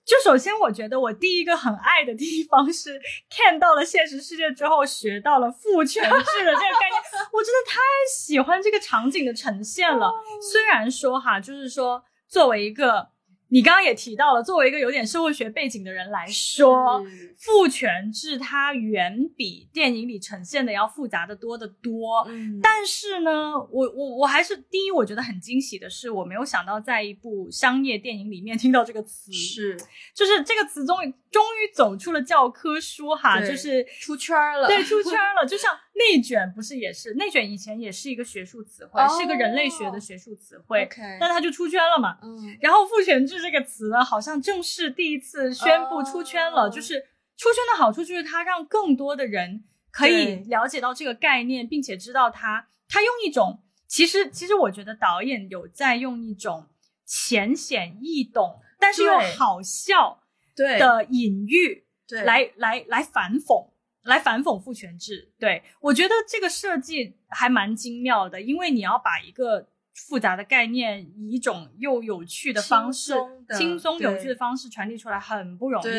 [0.04, 3.00] 就首先，我觉得我第一个很爱的地方是
[3.30, 7.02] 看到了现实世界之后，学到了父权制的这个概念，
[7.32, 7.80] 我真的太
[8.12, 10.12] 喜欢这个场景的呈现了。
[10.52, 13.15] 虽然说哈，就是说作为一个。
[13.50, 17.06] 你刚刚也提到了，作为一个有点社会学背景的人来说，
[17.38, 22.26] 父权制它远比电影里呈现的要复杂的多得多。
[22.28, 29.78] 嗯，但是呢，我我我还是第一，我觉得很惊喜的是，我没有想到在一部商业电影里面听到这个词，是，
[30.14, 35.78] 就是这个词终于终于走出了教科书哈，就是出圈了，对，出圈了， 就像。
[35.98, 37.50] 内卷不是也是内卷？
[37.50, 40.88] 以前也是一个学术词汇，是一个人类学的学术词汇。
[41.22, 42.18] 但它就出圈了嘛。
[42.22, 42.58] 嗯。
[42.60, 46.70] 然后“父权制”这个词呢，好像正式第一次宣布出圈了。
[46.70, 47.00] 就是
[47.38, 52.68] 出圈的好处，就是它让更多的人可以了解到这个概念，并且知道它。
[52.90, 56.68] 它用一种，其实其实我觉得导演有在用一种
[57.06, 60.20] 浅显易懂，但是又好笑
[60.56, 63.68] 的隐喻，对，来来来反讽。
[64.06, 73.16] 来反讽父权制，对我觉得这个设计还蛮精妙的，因为你要把一个复杂的概念以一种又有趣的方式、
[73.58, 75.90] 轻松有趣的方式传递出来，很不容易。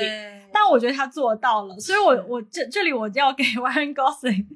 [0.53, 4.47] 但我觉得他做到了，所以我我这这里我就要给 Ryan Gosling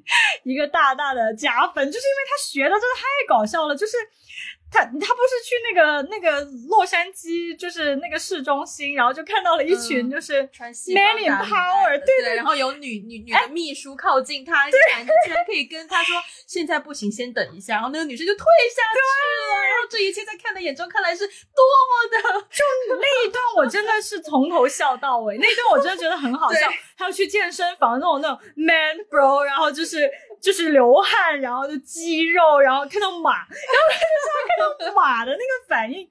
[0.43, 3.97] 一个大大的加分，就是因为他学的真的太搞笑了，就是。
[4.71, 10.41] 他他不是去那个那个洛杉矶，就是那个市中心，然后就看到了一群就是
[10.93, 16.15] man in power，对对，然后有女女女的秘书靠近他，男的居然可以跟他说
[16.47, 22.63] 现在不行，先等一下，然后那个女生就退下去了，然后这一切在看的眼中看来是多么的，就
[22.95, 30.09] 那一段我真的是从头笑到尾，那一段我真的觉得很好笑， 还有去健身房那种那种 man bro，然后就是。
[30.41, 36.09] 就是流汗，然后就肌肉，然后看到马，然后就是看到 马的那个反应，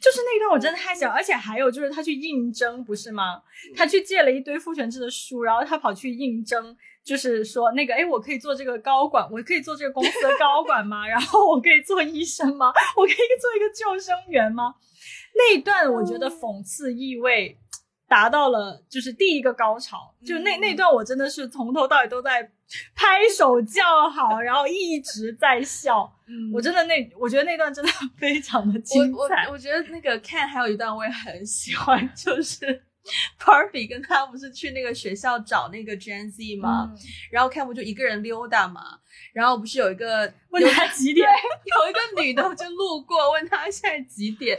[0.00, 3.42] 就是那段我真的太想，而且还有就是他去应征，不是吗？
[3.74, 11.06] 他去借了一堆父权制的书，然后他跑去应征，就是说那个，哎，我可以做这个高管，我可以做这个公司的高管吗？
[11.08, 12.72] 然后我可以做医生吗？
[12.96, 14.74] 我可以做一个救生员吗？
[15.34, 17.58] 那一段我觉得讽刺意味
[18.08, 22.50] 达到了，就是第一个高潮，就那那段我真的是从头到尾都在。
[22.96, 26.12] 拍手叫好，然后一直在笑。
[26.26, 27.88] 嗯，我真的那，我觉得那段真的
[28.18, 29.44] 非常的精彩。
[29.46, 32.82] 我我觉得那个 Ken 还有一段我也很喜欢，就是
[33.38, 36.92] Barbie 跟他不是去那个学校找那个 Gen Z 吗？
[37.30, 38.98] 然后 Ken 不就一个人溜达嘛？
[39.32, 41.28] 然后不是有一个 问他几点？
[41.64, 44.58] 有一个女的就路过问他现在几点，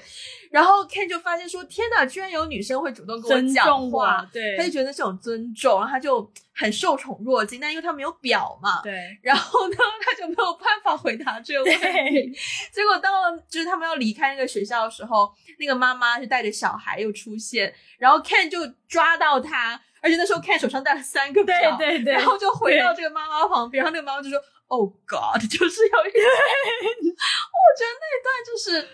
[0.51, 7.59] 然后 Ken 就发现说：“天哪，居然有女生会主动跟我讲话。”对，他就觉得是种尊重，然后他就很受宠若惊。
[7.59, 12.31] 但因为他没有表嘛，对，然后呢，他就没有办法回答这个问题。
[12.71, 19.81] 结果到了就是他们要离开那个学校的时候，那个妈妈就带着小孩又出现，然后 Ken 就抓到他。
[20.01, 28.87] 而且那时候 Ken 手上带了三个票，对对对，然后就回到这个妈妈旁边，然后那个妈妈就说：“Oh God！” 就是要一段，我觉得那段就是，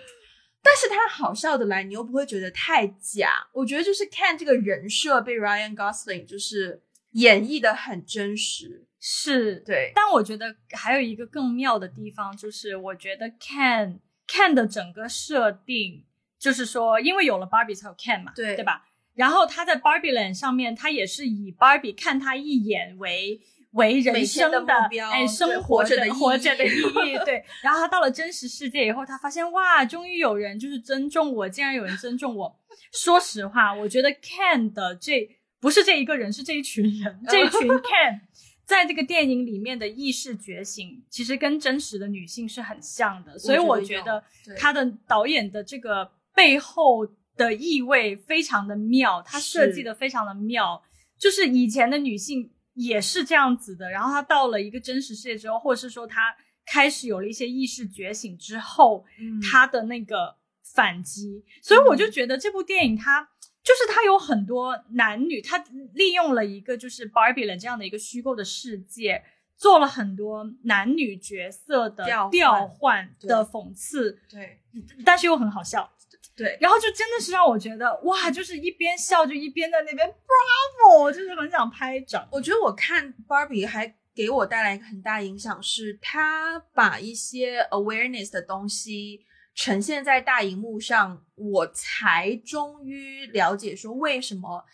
[0.61, 3.47] 但是他好笑的来，你又不会觉得太假。
[3.53, 9.91] 我觉得就是看这个人设被 Ryan Gosling 就是演绎的很真实，是对。
[9.93, 16.05] 但我觉得还有一个更妙的地方，就是我觉得 Ken Ken 的整个设定，
[16.39, 18.85] 就是说，因为有了 Barbie 才有 Ken 嘛，对对吧？
[19.15, 23.39] 然后他在 Barbie Land 上面，他也是以 Barbie 看他一眼为
[23.73, 27.17] 为人生的目标，哎，生活着的活着的意义。
[27.23, 27.43] 对。
[27.61, 32.59] 然后他到了真实世界以后，他发现哇，终于有人就是尊重我，竟然有人尊重我。
[32.91, 38.19] 说实话，我觉得 Ken 的这不是这一个人，是这一群人，这一群 Ken
[38.65, 43.37] 在这个电影里面的意识觉醒，其实跟真实的女性是很像的。
[43.37, 44.23] 所以我觉得
[44.57, 47.07] 他的导演的这个背后。
[47.35, 50.81] 的意味非常的妙，它设计的非常的妙，
[51.17, 59.05] 就是以前的女性也是这样子的，然后她到了一个真实世界之后，或者是说她开始有了一些意识觉醒之后，
[59.51, 60.35] 她的那个
[60.73, 63.21] 反击，所以我就觉得这部电影它
[63.63, 65.57] 就是它有很多男女，它
[65.93, 69.23] 利用了一个就是 Barbie 这样的一个虚构的世界，
[69.55, 74.59] 做了很多男女角色的调换的讽刺，对，
[75.05, 75.89] 但是又很好笑。
[76.35, 82.27] 对，然后就真的是让我觉得哇，就是一边笑就一边在那边 bravo，就是很想拍掌。
[82.31, 94.65] 我觉得我看 Barbie 还给我带来一个很大影响，是他把一些 awareness 的东西呈现在大荧幕上，我才终于了解说为什么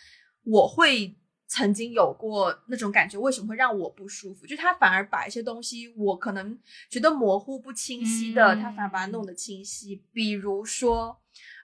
[0.45, 4.45] 我会曾经有过那种感觉，为什么会让我不舒服？
[4.45, 6.58] 就他反而把一些东西我可能
[6.89, 10.02] 觉得模糊不清晰的，他反而把它弄得清晰。
[10.13, 11.19] 比如说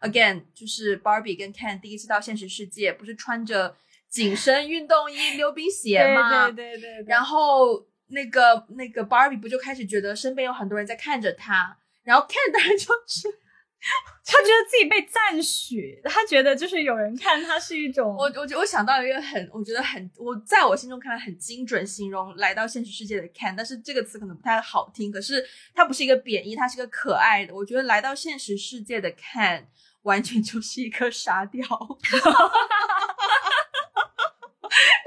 [0.06, 3.76] ，again，就是 Barbie 跟 Ken 第一次到现实世界，不是穿着
[4.10, 6.50] 紧身运动衣、溜冰鞋吗？
[6.52, 7.06] 对对对对。
[7.08, 13.40] 然后那个那个 Barbie 不就开始觉得身边有很多人在看着他，然后 Ken 当然就是。
[14.26, 27.54] 他觉得自己被赞许，他觉得就是有人看他是一种，我我我想到一个很，我觉得很，我在我心中看来很精准形容来到现实世界的 Ken，，但是这个词可能不太好听，可是它不是一个贬义，它是个可爱的。
[27.54, 29.68] 我觉得来到现实世界的看，
[30.06, 31.62] 完全就是一颗沙雕。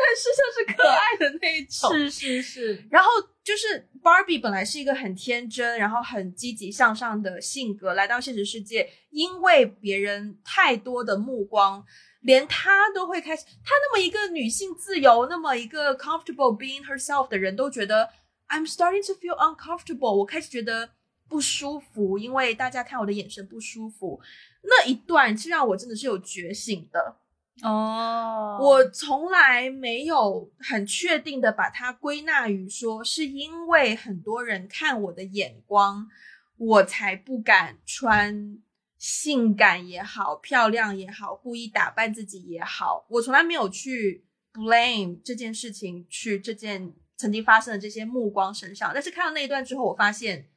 [0.01, 2.85] 但是就是可爱的那种，是是是。
[2.91, 3.11] 然后
[3.45, 11.85] 就是 Barbie 本来是一个很天真，然后很积极向上的性格，来到现实世界，因为别人太多的目光，
[12.23, 18.09] 连她都会开始，她那么一个女性自由，那么一个 comfortable being herself 的人都觉得
[18.49, 20.93] I'm starting to feel uncomfortable，我开始觉得
[21.29, 24.21] 不舒服，因为大家看我的眼神不舒服。
[24.63, 27.17] 那一段是让我真的是有觉醒的。
[27.63, 36.09] 哦，我从来没有很确定的把它归纳于说，是因为很多人看我的眼光，
[36.57, 38.59] 我才不敢穿
[38.97, 43.05] 性感也好、漂亮也好、故意打扮自己也好。
[43.09, 48.93] 我从来没有去 blame 这件事情，去这件曾经发生的这些目光身上。
[48.95, 50.49] 但是看到那一段之后，我发现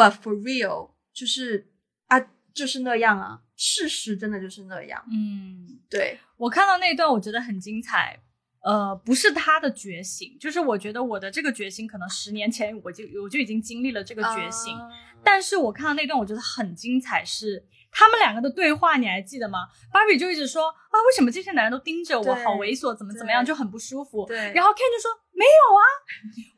[0.00, 1.70] ，but for real，就是
[2.06, 2.18] 啊，
[2.54, 3.42] 就是那样啊。
[3.62, 8.18] 事实真的就是那样，嗯，对我看到那一段，我觉得很精彩。
[8.62, 14.78] 呃，不是他的觉醒，就是我觉得我的这个觉醒，可能十年前我就我就已经经历了这个觉醒。
[15.22, 19.68] 但是我看到那段，我觉得很精彩，是他们两个的对话，你还记得吗？
[19.92, 24.24] 芭比就一直说啊，为什么这些男人都盯着我，好猥琐，怎么怎么样，就很不舒服。
[24.26, 25.82] 对，然后 Ken 就说没有啊，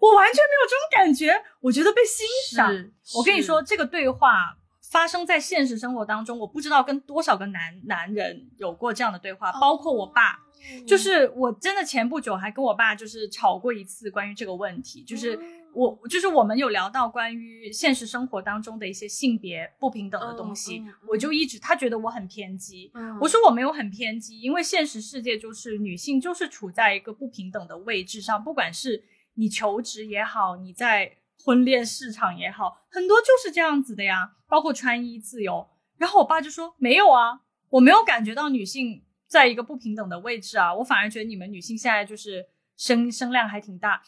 [0.00, 2.68] 我完全没有这种感觉，我觉得被欣赏。
[3.14, 4.58] 我跟你说，这个对话。
[4.90, 10.38] 发生在现实生活当中，我不知道跟多少个男男人有过这样的对话，包括我爸，
[10.86, 15.38] 就是我真的前不久还跟我爸就是吵过一次关于这个问题，就是
[15.74, 29.04] 我就是我们有聊到关于现实生活当中的一些性别不平等的东西，我就一直他觉得我很偏激，我说我没有很偏激，因为现实世界就是女性就是处在一个不平等的位置上，不管是
[29.34, 31.18] 你求职也好，你在。
[31.44, 35.68] 婚恋市场也好，很多就是这样子的呀，包括穿衣自由。
[35.98, 44.00] 然后我爸就说：“没有啊，我没有感觉到女性在一个不平等的位置啊，我反而觉得你们女性现在就是声声量还挺大，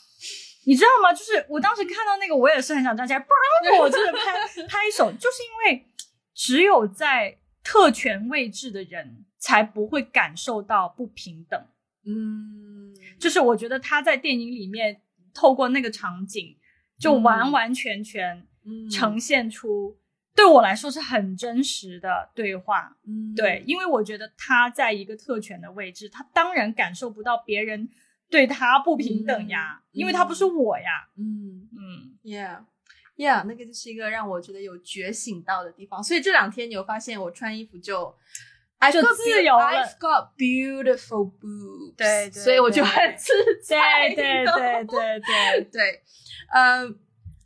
[0.64, 1.12] 你知道吗？
[1.12, 4.32] 就是我当时看到那个，我也是很想站起来，帮我就是拍
[4.68, 5.86] 拍手，就是因为
[6.34, 11.66] 只有在特权位置的人才不会感受到不平等。
[12.06, 15.00] 嗯，就是我觉得他在电影里面
[15.32, 16.56] 透过那个场景。
[16.96, 18.46] 就完完全全
[18.88, 19.98] 呈现出
[20.34, 27.88] 对我来说是很真实的对话，嗯，对，因为我觉得他在一个特权的位置，他当然感受不到别人
[28.30, 38.14] 对他不平等呀，因为他不是我呀，嗯嗯，Yeah，Yeah，那个就是一个让我觉得有觉醒到的地方，所以这两天你有发现我穿衣服就。
[38.92, 39.64] 就自由了。
[39.64, 43.32] I've got beautiful boobs，对，所以我就很自
[43.66, 44.10] 在。
[44.14, 45.64] 对对对对对。
[45.72, 46.02] 对。
[46.52, 46.86] 呃，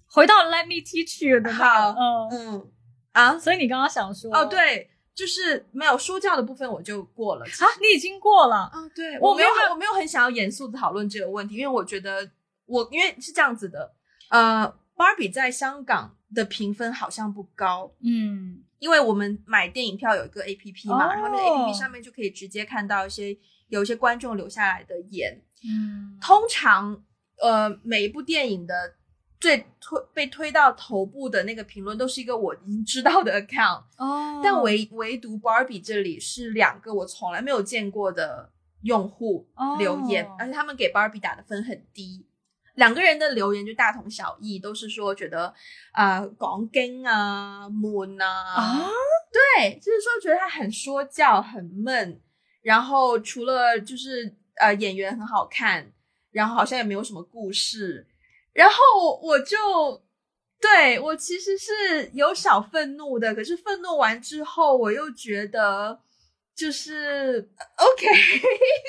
[0.08, 2.28] 回到 Let me teach you 的好，嗯。
[2.32, 2.70] 嗯。
[3.12, 8.88] 啊，所以你刚刚想说哦，对，就是没有说教的部分我就过了啊，你已经过了啊？
[8.94, 12.30] 对，我没有，我没有很想要严肃的讨论这个问题，因为我觉得
[12.66, 13.92] 我因为是这样子的，
[14.30, 18.62] 呃，Barbie 在香港的评分好像不高，嗯。
[18.78, 25.36] 因为我们买电影票有一个 A P P 嘛，然后那 A P P 上面就可以直接看到一些有一些观众留下来的言。
[25.64, 27.02] 嗯，通常
[27.42, 28.94] 呃每一部电影的
[29.40, 33.82] 最推被推到头部的那个评论都是一个我已经知道的 account。
[33.96, 38.50] 哦，但唯唯独 Barbie 这里是两个我从来没有见过的
[38.82, 39.48] 用户
[39.78, 42.26] 留言，而且他们给 Barbie 打的分很低。
[42.74, 45.52] 两个人的留言就大同小异，都是说觉得
[45.90, 48.90] 啊讲经啊闷啊啊，
[49.32, 52.20] 对，就是说觉得他很说教很闷，
[52.62, 55.92] 然后除了就是呃演员很好看，
[56.30, 58.06] 然后好像也没有什么故事，
[58.58, 60.02] 然后我就
[60.60, 66.00] 对我其实是有小愤怒的，可是愤怒完之后，我又觉得
[66.56, 68.06] 就是 OK，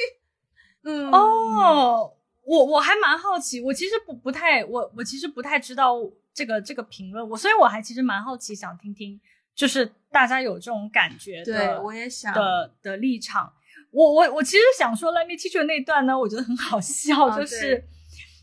[0.84, 2.16] 嗯哦。
[2.42, 5.98] 我我还蛮好奇，我其实不不太我我其实不太知道
[6.34, 9.22] 这个这个评论，我所以我还其实蛮好奇，想听听
[9.54, 13.54] 就是大家有这种感觉的，我也想的的立场。
[13.92, 17.86] 我我我其实想说，Let me teach you 那段呢，我觉得很好笑，啊就是对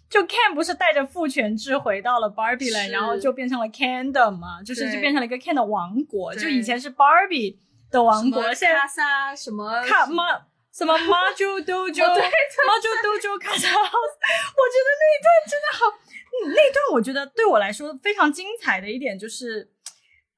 [0.08, 2.92] 就 Ken 不是带着父权制回到了 Barbie 是。
[2.92, 7.56] 然后就变成了 Kingdom 嘛，就是就变成了一个 Ken 的王国，就以前是 Barbie
[7.90, 10.24] 的王国，现在卡萨什么卡妈
[10.72, 14.16] 什么 Maju Dojo Maju Dojo 卡萨 House，
[14.56, 15.86] 我觉得那一段真的好，
[16.44, 19.72] 嗯那一段我觉得对我来说非常精彩的一点就是。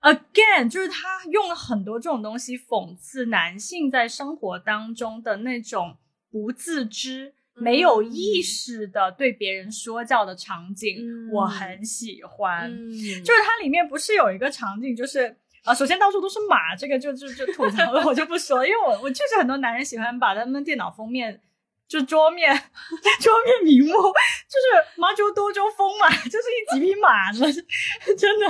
[0.00, 5.96] Again，就是他用了很多这种东西讽刺男性在生活当中的那种
[6.30, 12.70] 不自知、嗯没有意识的对别人说教的场景，嗯我很喜欢。
[12.70, 12.90] 嗯，
[13.24, 21.40] 就是它里面不是有一个场景，就是啊，首先到处都是马，这个就就就吐槽了，我就不说了，因为我我确实很多男人喜欢把他们电脑封面。
[21.88, 22.52] 就桌面，
[23.18, 27.46] 桌面名目就是麻州多州风嘛，就是一几匹马呢，
[28.14, 28.46] 真的。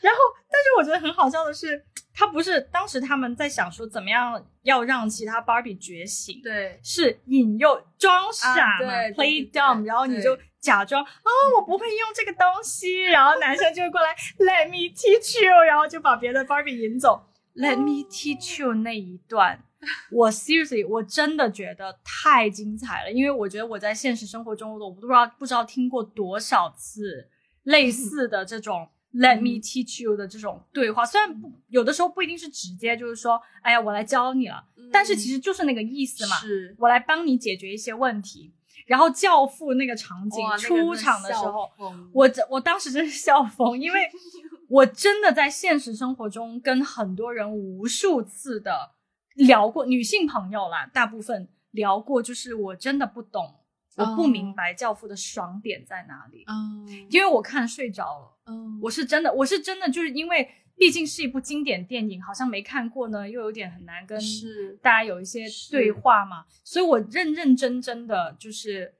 [0.00, 0.18] 然后，
[0.50, 1.80] 但是我觉得很好笑的是，
[2.18, 17.24] 他不是当时他们在想说怎么样要让其他 Barbie 觉醒，对，是引诱装傻嘛、对对 p l a y 对对 dumb，然后你就假装啊、我不会用这个东西，然后男生就会过来 Let me teach you，然后就把别的 Barbie 引走。
[17.54, 19.62] Let me teach you 那一段，
[20.10, 27.28] 我 seriously 我真的觉得太精彩了，因为我觉得我在现实生活中，我都不知道不知道听过多少次
[27.62, 28.88] 类似的这种
[29.18, 36.76] Let me teach you 的这种对话，虽然不有的时候不一定是直接就是说，哎呀，我来教你了，但是其实就是那个意思嘛，是。
[36.78, 38.52] 我来帮你解决一些问题。
[38.86, 41.68] 然后教父那个场景出场的时候，
[42.12, 44.00] 我真我当时真是笑疯，因为
[44.70, 48.92] 我真的在现实生活中跟很多人无数次的
[49.34, 53.56] 聊过，女性朋友啦，大部分聊过，就是我真的不懂，
[53.98, 58.36] 我不明白教父的爽点在哪里，嗯因为我看睡着了。
[58.46, 68.94] 嗯我是真的，我是真的，就是因为毕竟是一部经典电影，好像没看过呢，又有点很难跟是大家有一些对话嘛，所以我认认真真的就是，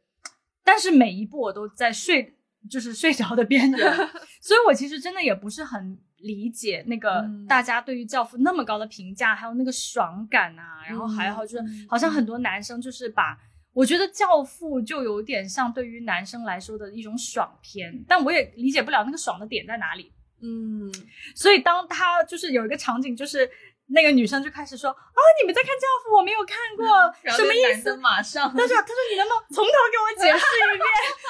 [0.64, 2.36] 但是每一部我都在睡，
[2.68, 3.92] 就是睡着的边缘，
[4.42, 13.38] 所以我其实真的也不是很理解那个嗯大家对于《教父》那么高的评价，还有那个爽感啊，然后还好就是嗯好像很多男生就是把。
[13.78, 20.12] 我觉得《教父》就有点像对于男生来说的一种爽片，但我也理解不了那个爽的点在哪里。
[20.42, 20.90] 嗯
[21.34, 23.48] 所以当他就是有一个场景，就是
[23.90, 26.86] 那个女生就开始说啊，你们在看《教父》，我没有看过，
[27.30, 27.96] 什么意思那男的？
[27.98, 30.78] 马上他说：“他说你能不能从头给我解释一遍《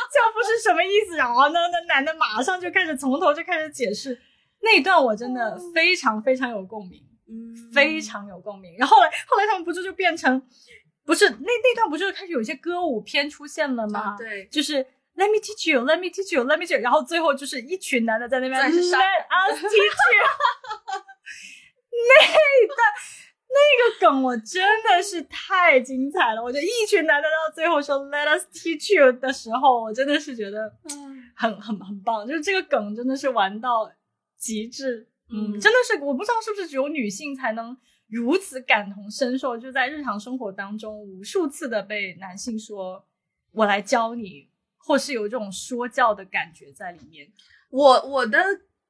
[0.09, 4.19] 教父》是什么意思？”然后呢，那男的马上就开始从头就开始解释。
[4.63, 8.75] 那一段我真的非常非常有共鸣，嗯非常有共鸣。
[8.79, 10.41] 然后后来后来他们不是就变成，
[11.09, 14.13] 不是那那段不是开始有一些歌舞片出现了吗？
[14.13, 14.85] 啊对就是
[15.17, 19.73] Let me teach you, Let me teach you, Let me teach you，然后最后就是一群男的在那边在 Let us teach
[19.73, 20.27] you。
[21.91, 22.79] 那一段
[23.51, 33.91] 那个梗我真的是太精彩了，我觉得一群男的到最后说 Let us teach you 的时候，我真的是觉得嗯很很很棒，就是这个梗真的是玩到
[34.39, 37.75] 极致，嗯，嗯真的是我不知道是不是只有女性才能
[38.09, 43.07] 如此感同身受，就在日常生活当中无数次的被男性说
[43.53, 47.31] “我来教你”，或是有这种说教的感觉在里面。
[47.71, 48.39] 我我的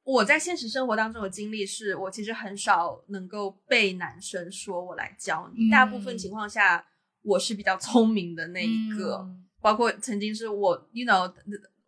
[0.03, 6.85] 我在现实生活当中的经历是，我其实很少能够被男生说我来教你，嗯大部分情况下
[7.21, 11.31] 我是比较聪明的那一个，嗯包括曾经是我，you know。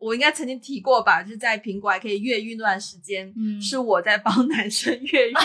[0.01, 3.61] 我应该曾经提过吧，就是在苹果还可以越狱那段时间，嗯。
[3.61, 5.39] 是我在帮 男生越狱的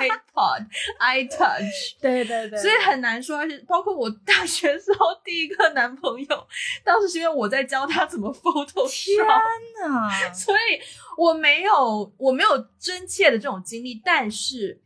[0.00, 0.66] iPod、
[0.98, 3.46] iTouch，对对对，所以很难说。
[3.48, 6.48] 是包括我大学时候第一个男朋友，
[6.82, 9.40] 当时是因为我在教他怎么 Photoshop，
[9.82, 10.80] 哪，所以
[11.18, 14.80] 我没有我没有真切的这种经历，但是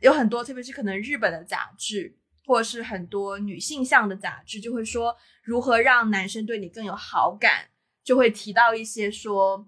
[0.00, 2.14] 有很多，特别是可能日本的杂志，
[2.46, 7.66] 或者是很多女性向的杂志，就会说如何让男生对你更有好感，
[8.06, 9.58] 就会提到一些说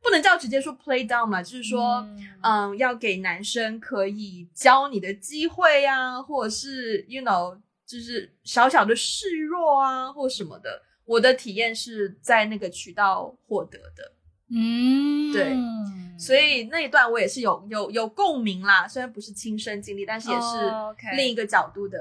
[0.00, 1.96] 不能叫直接说 play down 嘛，就是说。
[1.96, 10.80] 嗯嗯，要给男生可以教你的机会啊，或者是 you know，就是小小的示弱啊，或什么的。
[11.04, 14.12] 我的体验是在那个渠道获得的，
[14.54, 15.56] 嗯，对
[16.16, 18.86] 所以那一段我也是有有有共鸣啦。
[18.86, 21.98] 虽然不是亲身经历，但是也是另一个角度的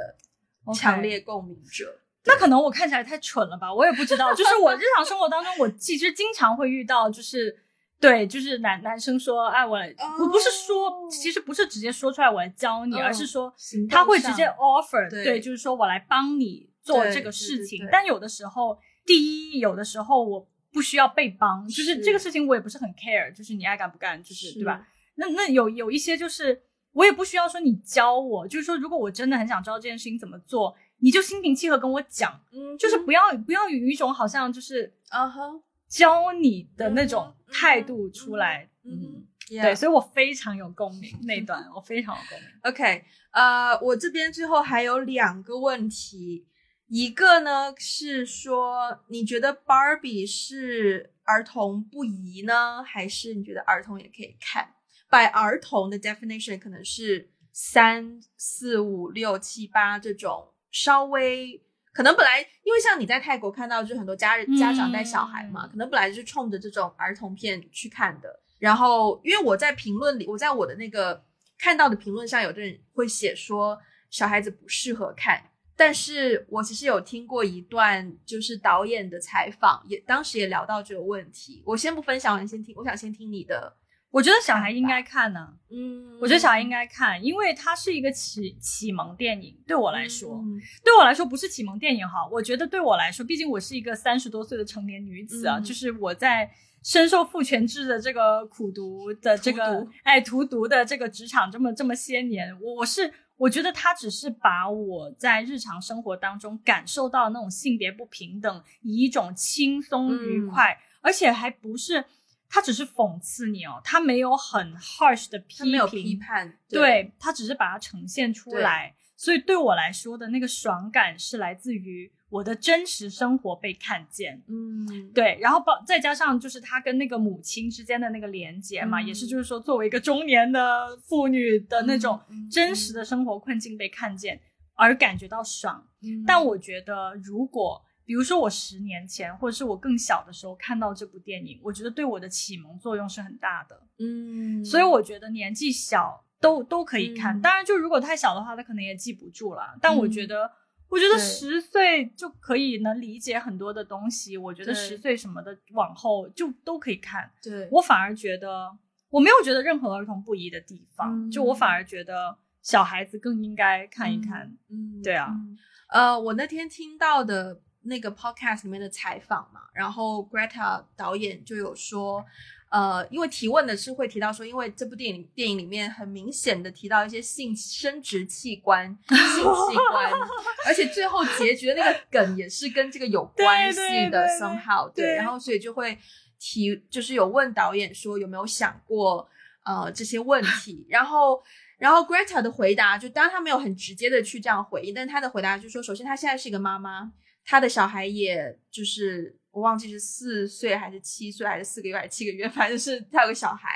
[0.75, 1.99] 强烈共鸣者。
[2.27, 4.33] 那可能我看起来太蠢了吧，我也不知道。
[4.35, 7.57] 就是我日常生活当中，我其实经常会遇到，就是
[7.99, 13.51] 对，就是男男生说，哎，我来，不不是说，其实不是直接说出来我来教你，哦而是说
[13.89, 15.23] 他会直接 offer，对。
[15.23, 17.87] 对，就是说我来帮你做这个事情。
[17.91, 22.03] 但有的时候，第一，有的时候我不需要被帮，就是是。
[22.03, 24.59] 这个事情我也不是很 care，就是你爱干不干，就是是。
[24.59, 24.87] 对吧？
[25.15, 26.61] 那那有有一些就是
[26.91, 35.41] 我也不需要说你教我，就是说如果我真的很想知道这件事情怎么做，你就心平气和跟我讲，嗯就是不要不要有一种好像就是啊哈，
[35.87, 38.69] 教你的那种态度出来。
[38.83, 42.49] 嗯对，所以我非常有共鸣那段，我非常有共鸣。
[42.63, 46.45] OK，呃，我这边最后还有两个问题，
[46.87, 54.73] 一个呢是说，你觉得 Barbie 是儿童不宜呢，还是你觉得儿童也可以看
[55.09, 61.61] ？by 儿童的 definition 可能是三四五六七八这种稍微。
[61.93, 68.29] 可能本来因为像你在泰国看到，就是很多家人家长带小孩嘛，嗯可能本来就是冲着这种儿童片去看的。
[68.59, 71.19] 然后，因为我在评论里，我在我的那个
[71.57, 73.75] 看到的评论上，有的人会写说
[74.11, 75.41] 小孩子不适合看，
[75.75, 81.63] 但是我其实有听过一段就是导演的采访，也当时也聊到这个问题。
[81.65, 83.75] 我先不分享，我先听，我想先听你的。
[84.17, 89.55] 我觉得小孩应该看呢、嗯我觉得小孩应该看，因为它是一个启启蒙电影。
[89.67, 92.27] 对我来说，嗯对我来说不是启蒙电影哈。
[92.31, 96.49] 我觉得对我来说，毕竟我是一个三十多岁的成年女子啊，嗯就是我在
[96.83, 112.03] 深受父权制的这个苦读的这个毒哎荼毒的这个职场这么这么些年，我我是我觉得他只是把我在日常生活当中感受到那种性别不平等，以一种轻松愉嗯快，而且还不是。
[112.49, 117.11] 他只是讽刺你哦，他没有很 harsh 的批评，他没有批判，对。
[117.19, 124.41] 他只是把它呈现出来，所以对我来说的那个爽感是来自于我的真实生活被看见。
[124.47, 129.07] 嗯，对，然后包再加上就是他跟那个母亲之间的那个连接嘛，嗯。
[129.07, 132.19] 也是就是说作为一个中年的妇女的那种
[132.49, 134.39] 真实的生活困境被看见，
[134.75, 135.85] 而感觉到爽。
[136.01, 136.23] 嗯。
[136.25, 143.79] 但我觉得如果比如说我十年前或者是我更小的时候看到这部电影，我觉得对我的启蒙作用是很大的。
[143.99, 149.77] 嗯，所以我觉得年纪小都都可以看，嗯当然就如果太小的话，他可能也记不住了。
[149.81, 150.49] 但我觉得，
[150.87, 154.37] 我觉得十岁就可以能理解很多的东西。
[154.37, 157.29] 我觉得十岁什么的往后就都可以看。
[157.43, 158.71] 对，我反而觉得
[159.09, 164.55] 我没有觉得任何儿童不宜的地方，嗯就我反而觉得小孩子更应该看一看。
[164.69, 165.57] 嗯，对啊嗯
[165.89, 172.23] 呃，我那天听到的那个 podcast 里面的采访嘛，然后 Greta 导演就有说，
[172.69, 180.11] 呃，因为提问的是会提到说，因为这部电影电影里面很明显的提到一些性生殖器官、性器官，
[180.65, 185.97] 而且最后结局的那个梗也是跟这个有关系的 somehow 对然后所以就会
[186.39, 189.27] 提，就是有问导演说有没有想过
[189.63, 191.43] 呃这些问题，然后。
[191.79, 197.11] 然后 Greta 的回答就，当然他没有很直接的去这样回应，但是她的回答就是说，首先她现在是一个妈妈，
[197.47, 203.69] 他的小孩也就是我忘记是四岁还是七岁还是四个月还是七个月， 反正是他有个小孩。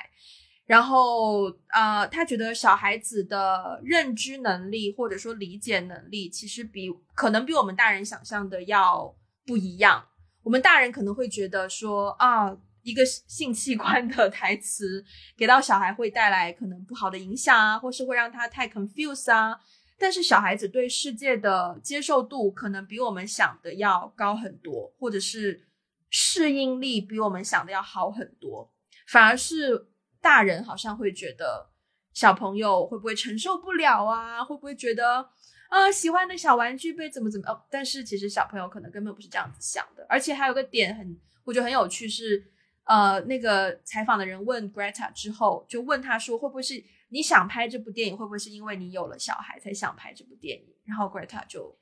[0.67, 9.13] 然后呃，他觉得小孩子的认知能力或者说理解能力，其实比可能比我们大人想象的要
[9.45, 10.05] 不一样。
[10.43, 15.03] 我们大人可能会觉得说啊，一个性器官的台词
[15.35, 19.59] 给到小孩会带来可能不好的影响啊，或是会让他太 confuse 啊。
[20.01, 25.67] 但是小孩子对世界的接受度可能比我们想的要高很多，或者是
[26.09, 28.73] 适应力比我们想的要好很多。
[29.07, 29.87] 反而是
[30.19, 31.69] 大人好像会觉得
[32.13, 34.43] 小朋友会不会承受不了啊？
[34.43, 35.29] 会不会觉得
[35.69, 37.47] 啊、喜欢的小玩具被怎么怎么？
[37.49, 40.05] 哦，但是其实小朋友可能根本不是这样子想的。
[40.09, 42.43] 而且还有个点很，我觉得很有趣是，
[42.83, 50.65] 呃，那个采访的人问 Greta 之后，就问他说，会不会是你想拍这部电影，会不会是因为你有了小孩才想拍这部电影？
[50.85, 51.77] 然后 Greta 就，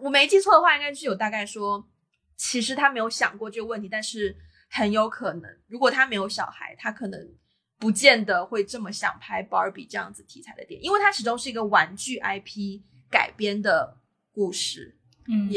[0.00, 1.88] 我没记错的话，应该是有大概说，
[2.36, 4.36] 其实他没有想过这个问题，但是
[4.70, 7.18] 很有可能，如果他没有小孩，他可能
[7.78, 13.98] 不见得会这么想拍 Barbie 这样子题材的电影，因为它始终是一个玩具 IP 改编的
[14.32, 14.98] 故事。
[15.26, 15.50] 嗯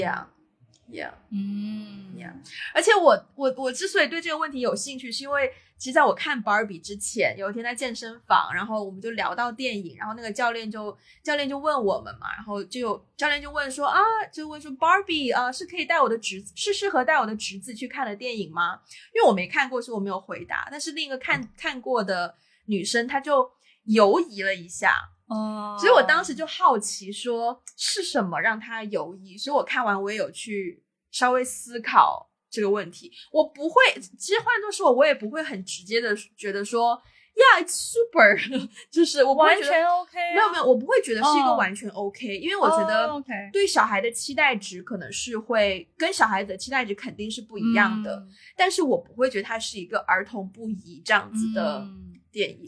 [0.92, 1.12] Yeah，Yeah。
[1.32, 2.34] 嗯 Yeah
[2.74, 18.82] 而且我我我之所以对这个问题有兴趣，是因为其实在我看 Barbie 之前，有一天在健身房，然后我们就聊到电影，然后那个教练就教练就问我们嘛，然后就有教练就问说啊，就问说 Barbie 啊、是可以带我的侄是适合带我的侄子去看的电影吗？
[19.14, 20.68] 因为我没看过，所以我没有回答。
[20.72, 22.36] 但是另一个看看过的
[22.66, 23.52] 女生，她就
[23.84, 33.12] 犹疑了一下，哦，所以我当时就好奇说是什么让他犹疑，所以我看完我也有去稍微思考这个问题。
[33.32, 33.76] 我不会，
[34.18, 37.02] 其实换作是我，我也不会很直接的觉得说
[37.36, 38.38] ，Yeah，it's super，
[38.90, 40.34] 就是我完全 OK，啊。
[40.34, 43.10] 没有没有，我不会觉得是一个哦完全 OK，、因为我觉得
[43.52, 48.04] 对小孩的期待值可能是会跟小孩子的期待值肯定是不一样嗯。
[48.04, 52.14] 的，但是我不会觉得它是一个儿童不宜这样子的嗯。
[52.32, 52.66] 电影。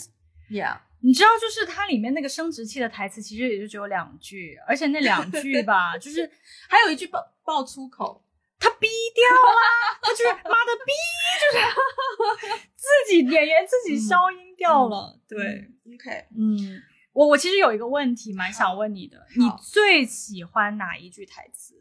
[0.49, 6.29] ，Yeah，你知道，就是它里面那个生殖器的台词，其实也就只有两句，而且那两句吧， 就是
[6.67, 8.23] 还有一句爆爆粗口，
[8.59, 10.91] 他逼掉了，他就是妈的逼，
[11.41, 15.17] 就是自己演员自己消音掉了。
[15.27, 15.37] 对
[15.93, 16.81] ，OK，嗯，
[17.13, 21.75] 我我其实有一个问题蛮想问你的，你最喜欢哪一句台词？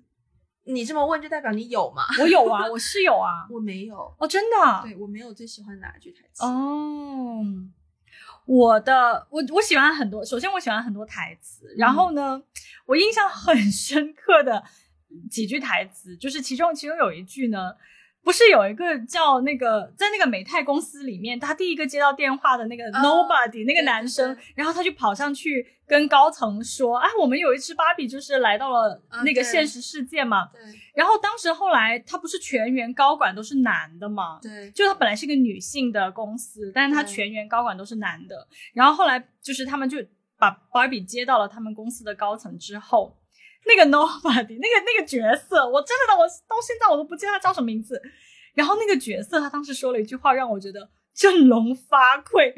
[0.64, 2.04] 你这么问，就代表你有吗？
[2.20, 7.42] 我有啊，我是有啊，我没有哦，真的，对我没有最喜欢哪一句台词哦。
[8.48, 12.42] 我的，我我喜欢很多，首先我喜欢很多台词，然后呢，
[12.86, 14.64] 我印象很深刻的
[15.30, 17.76] 几句台词，就是其中其中有一句呢。
[18.22, 30.60] 不是有一个叫那个在那个美泰公司里面，他第一个接到电话的那个 nobody 那个男生，然后他就跑上去跟高层说：“啊，我们有一只芭比，就是来到了那个现实世界嘛。”对。
[30.94, 34.38] 然后当时后来他不是全员高管都是男的嘛？
[34.42, 34.70] 对。
[34.72, 38.46] 就他本来是一个女性的公司，但是他全员高管都是男的。
[38.74, 39.96] 然后后来就是他们就
[40.36, 43.16] 把芭比接到了他们公司的高层之后。
[43.66, 48.00] 那个 nobody 那个那个角色，我真的我到现在我都不记得他叫什么名字。
[48.54, 52.52] 然后那个角色他当时说了一句话，让我觉得振聋发聩。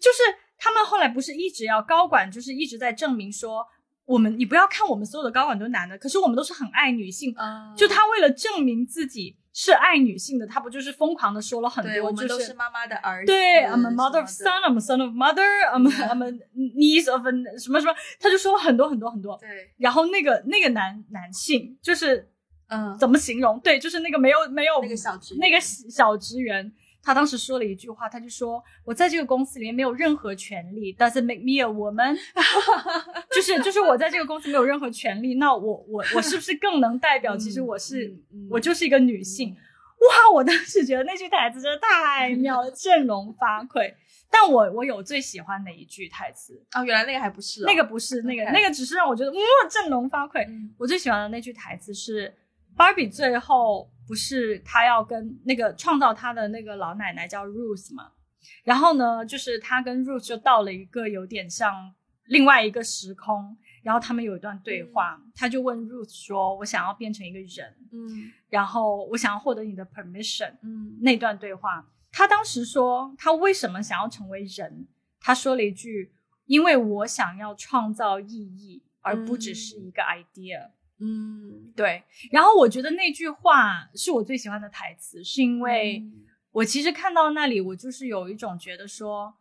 [0.00, 0.18] 就是
[0.58, 3.66] 他们后来不是一直要高管，就是一直在证明说，
[4.04, 7.34] 我们你不要看我们所有的高管都男的，可是我们都是很爱女性。
[7.76, 9.36] 就他为了证明自己。
[9.56, 12.08] 是爱女性的，他不就是疯狂的说了很多？
[12.08, 13.26] 我们都是妈妈的儿子。
[13.26, 16.32] 对，I'm a mother of son, I'm a son of mother, I'm I'm a
[16.74, 19.38] niece of a 什么什么，他就说了很多很多很多。
[19.38, 22.28] 对，然后那个那个男男性就是，
[22.66, 23.60] 嗯，怎么形容？
[23.60, 26.72] 对，就是那个没有没有那个小职那个小职员。
[27.04, 32.16] 他当时说了一句话，他就说：“我在这个公司里面没有任何权利，Does it make me a woman？”
[33.30, 37.36] 就是就是我在这个公司没有任何权利，那我我我是不是更能代表？
[37.36, 38.16] 其实我是
[38.48, 39.54] 我就是一个女性。
[40.00, 40.32] 哇！
[40.34, 43.94] 我当时觉得那句台词真的太妙了，振聋发聩。
[44.30, 49.38] 但我我有最喜欢的一句台词啊，原来那个还不是那个不是那个那个只是让我觉得哇
[49.70, 50.44] 振聋发聩。
[50.76, 52.34] 我最喜欢的那句台词是
[52.76, 53.88] 芭比最后。
[54.06, 58.12] 不是他要跟那个创造他的那个老奶奶叫 Ruth 嘛？
[58.62, 61.94] 然后呢，就是他跟 Ruth 就到了一个有点像
[62.26, 74.86] 另外一个时空，然后他们有一段对话，他就问 Ruth 说：“我想要变成一个人，嗯，然后我想要获得你的 permission。”嗯，那段对话，他当时说他为什么想要成为人？
[75.20, 76.12] 他说了一句
[76.44, 80.72] ：“因为我想要创造意义，而不只是一个 idea。”嗯，
[81.74, 82.02] 对。
[82.30, 86.02] 然后我觉得那句话是我最喜欢的台词，是因为
[86.52, 89.34] 我其实看到那里，我就是有一种觉得说，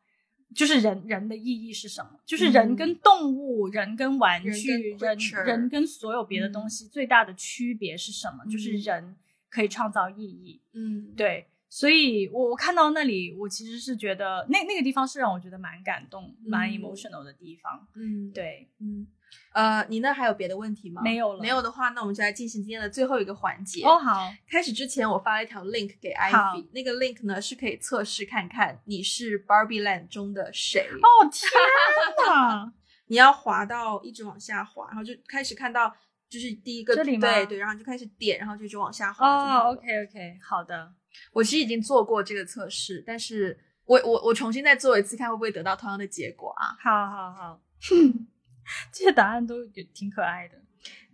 [0.55, 2.19] 就是人人的意义是什么？
[2.25, 8.43] 就是人跟动物、人跟玩具、人人跟所有别的东西最大的区别是什么？
[8.51, 9.15] 就是人
[9.49, 10.61] 可以创造意义。
[10.73, 11.47] 嗯，对。
[11.69, 17.87] 所以我我看到那里，我其实是觉得那那个地方是让我觉得蛮感动、蛮 emotional 的地方。
[17.95, 19.07] 嗯，对，嗯。
[19.53, 21.01] 呃，你那还有别的问题吗？
[21.03, 21.41] 没有了。
[21.41, 23.83] 没有的话，那我们就来进行今天的最后一个环节。
[23.85, 24.31] 哦，好。
[24.49, 30.89] 开始之前，我发了一条 link 给 Ivy，那个 link 呢是可以测试看看你是 Barbie Land 中的谁。
[30.89, 31.49] 哦天
[32.27, 32.73] 哪！
[33.07, 35.93] 你要滑到一直往下滑，然后就开始看到
[36.27, 37.31] 就是第一个这里吗？
[37.31, 39.27] 对对，然后就开始点，然后就一直往下滑。
[39.27, 40.91] 哦，OK OK，好的。
[41.31, 43.55] 我其实已经做过这个测试，但是
[43.85, 46.75] 我我我重新再做一次，看会不会得到同样的结果啊？
[46.81, 47.61] 好好好。
[48.91, 50.55] 这些答案都挺可爱的。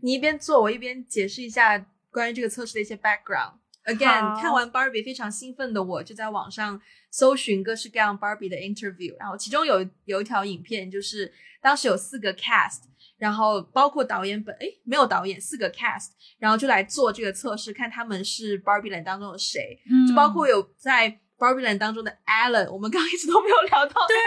[0.02, 1.78] 你一边做，我一边解释一下
[2.12, 3.54] 关于这个测试的一些 background。
[3.86, 6.80] Again，看完 Barbie 非常兴奋的我，就在网上
[7.12, 9.16] 搜寻各式各样 Barbie 的 interview。
[9.20, 11.32] 然后其中有有一条影片，就是
[11.62, 12.84] 当时有四个 cast，
[13.18, 19.80] 然后包括导演本，哎，没有导演，四个 cast，然后就来做这个测试，看他们是 Barbie 人当中的谁。
[20.08, 21.20] 就包括有在。
[21.40, 24.02] Barbie Land 当中的 Alan，我们刚刚一直都没有聊到。
[24.10, 24.18] 对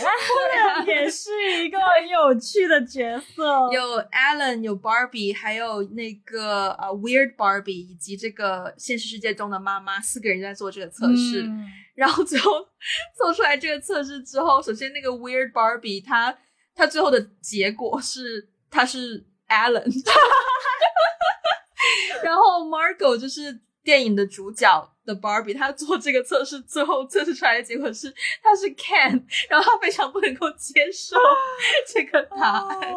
[0.00, 1.30] ，Alan 也是
[1.62, 3.44] 一个很有趣的角色。
[3.70, 11.46] 有 Alan，有 Barbie，还有那个呃 Weird Barbie，以及这个现实世界中的妈妈，四个人在做这个测试。
[11.94, 12.52] 然后最后
[13.14, 16.36] 做出来这个测试之后，首先那个 Weird Barbie，他
[16.74, 19.84] 他最后的结果是他是 Alan，
[22.22, 23.60] 然后 Margot 就是。
[23.86, 28.12] 电影的主角的 Barbie，他做这个测试，最后测试出来的结果是
[28.42, 31.16] 他是 can，然后他非常不能够接受
[31.86, 32.92] 这个答案，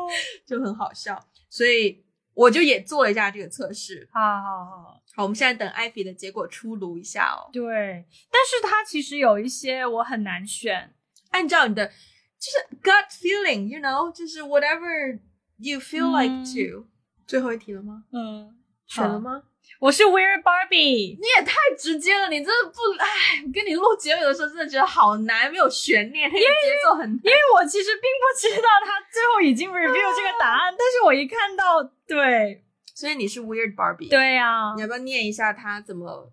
[0.48, 1.24] 就很好笑。
[1.48, 4.10] 所以我就也做了一下这个测试。
[4.12, 7.52] 好好好，好，我们现在等艾菲的结果出炉一下哦。
[7.54, 10.96] 对，但是它其实有一些我很难选，
[11.30, 15.20] 按照你的就是 gut feeling，you know，就是 whatever
[15.58, 16.88] you feel like to。
[17.28, 18.06] 最后一题了吗？
[18.12, 19.44] 嗯，选了吗？
[19.80, 21.16] 我是 Weird Barbie。
[21.18, 23.08] 你也太直接了，你真的不哎，
[23.54, 26.46] 跟你录结尾的时候真的觉得好难，没有悬念，那个节
[26.86, 27.10] 奏很。
[27.10, 32.64] 因为我其实并不知道他最后已经 review 这个答案，但是我一看到，对，
[32.94, 34.10] 所以你是 Weird Barbie。
[34.10, 36.32] 对呀、你要不要念一下他怎么？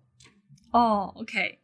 [0.73, 1.59] 哦，OK，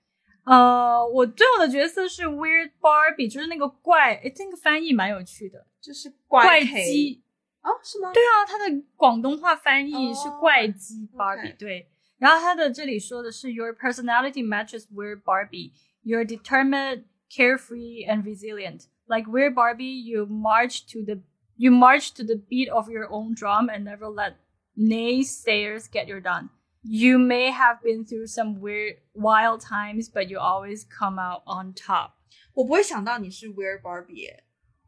[0.46, 7.22] 呃，我最后的角色是 Weird Barbie，就是那个怪，哎，这个翻译蛮有趣的，就是怪怪鸡。
[7.63, 8.13] 哦，是吗？
[8.13, 11.89] 对啊，它的广东话翻译是哦怪鸡 Barbie，、 OK 对。
[12.19, 15.73] 然后它的这里说的是 Your personality matches Weird Barbie.
[16.03, 18.87] You're determined, carefree, and resilient.
[19.07, 21.21] Like Weird Barbie, you march to the
[21.57, 24.37] you march to the beat of your own drum and never let
[24.77, 26.51] naysayers get your done.
[26.83, 31.75] You may have been through some weird, wild times, but you always come out on
[31.75, 32.13] top.
[32.55, 34.45] 我不会想到你是 Weird Barbie 耶。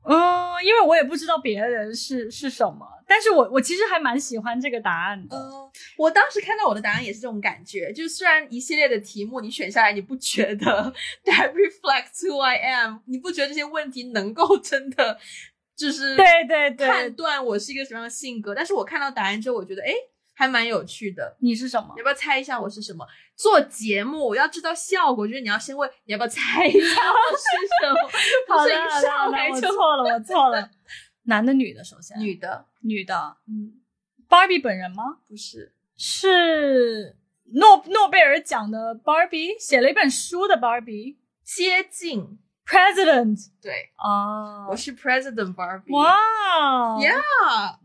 [0.08, 5.38] 嗯，因为我也不知道别人是是什么，但是我我其实还蛮喜欢这个答案的。
[5.38, 10.93] 嗯，我当时看到我的答案也是这种感觉，就虽然一系列的题目你选下来，你不觉得
[11.26, 15.18] that reflects who I am，你不觉得这些问题能够真的
[15.76, 18.56] 就是对对对，判断我是一个什么样的性格？
[18.56, 19.93] 但是我看到答案之后，我觉得诶
[20.36, 21.36] 还蛮有趣的。
[21.40, 22.00] 你是什么你？
[22.00, 23.04] 要不要猜一下我是什么？
[23.36, 26.78] 做节目我要知道效果，就是你要先问你要不要猜一下
[27.10, 27.44] 我是
[27.82, 28.10] 什么，
[28.56, 30.70] 好的，好的，好的，上来就我错了，我错了。
[31.28, 31.84] 男的，女的？
[31.84, 33.82] 首先，女的，女的嗯
[34.30, 35.18] ，，Barbie 本人吗？
[35.28, 37.18] 不是，是
[37.54, 41.16] 诺诺贝尔奖的 Barbie，写了一本书的 Barbie。
[41.44, 45.93] 接近，President 对，啊我是 President Barbie。
[45.93, 46.16] 哇
[47.01, 47.21] Yeah，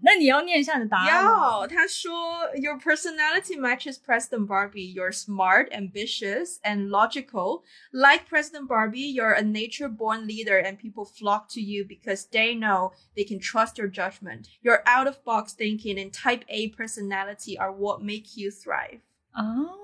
[0.04, 1.32] 那你要念一下你的答案吗。
[1.32, 4.94] 要他说，Your personality matches President Barbie.
[4.94, 7.64] You're smart, ambitious, and logical.
[7.92, 12.92] Like President Barbie, you're a nature-born leader, and people flock to you because they know
[13.16, 14.50] they can trust your judgment.
[14.62, 19.02] Your out-of-box thinking and Type A personality are what make you thrive.
[19.34, 19.82] 哦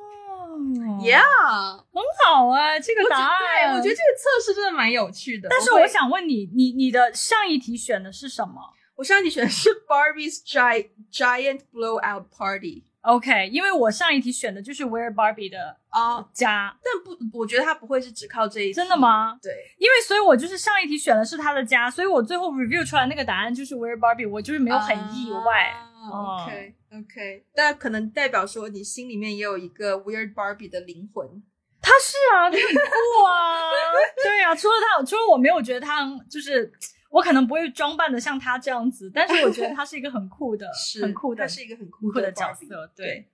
[1.01, 3.77] Yeah，很好啊，这个答对，案。
[3.77, 5.49] 我觉得这个测试真的蛮有趣的。
[5.51, 8.55] 但是我想问你，你你的上一题选的是什么
[8.97, 18.97] 我上一题选的是 Barbie's gi giant blowout party？OK，因为我上一题选的就是 Where Barbie 的啊、家，但不，我觉得他不会是只靠这一题真的？
[18.97, 19.39] 吗？
[19.43, 19.53] 对。
[19.79, 25.75] 因为所以，我就是上一题选的是他的家，所以我最后 review 出来那个答案就是 Where Barbie，我就是没有很意外。
[26.13, 31.43] OK OK，但可能代表说你心里面也有一个 Weird Barbie 的灵魂。
[31.81, 33.71] 他是啊， 他很酷啊，
[34.23, 36.73] 对啊，除了他，除了我没有觉得他就是。
[37.09, 42.93] 我可能不会装扮的像他这样子，但是我觉得他是一个很酷的、 是很酷的他、是一个很很酷酷的角色。
[42.95, 43.27] 对，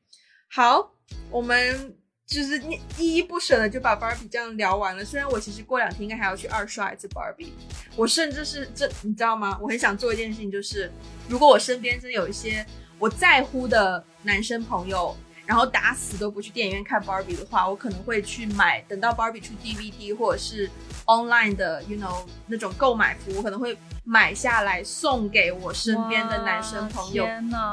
[0.48, 0.94] 好，
[1.30, 2.62] 我们就是
[2.98, 5.04] 依依不舍的就把 Barbie 这样聊完了。
[5.04, 7.52] 虽然我其实过两天应该还要去二刷一次 Barbie，
[7.96, 9.58] 我甚至是这你知道吗？
[9.60, 10.92] 我很想做一件事情，就是
[11.28, 12.64] 如果我身边真的有一些
[13.02, 15.16] 我在乎的男生朋友。
[15.44, 20.70] 然后打死都不去电影院看 Barbie 的话，我可能会去买，等到 Barbie 出 DVD 或者是
[21.06, 27.26] online 的，you know 那种购买服务，可能会买下来送给我身边的男生朋友！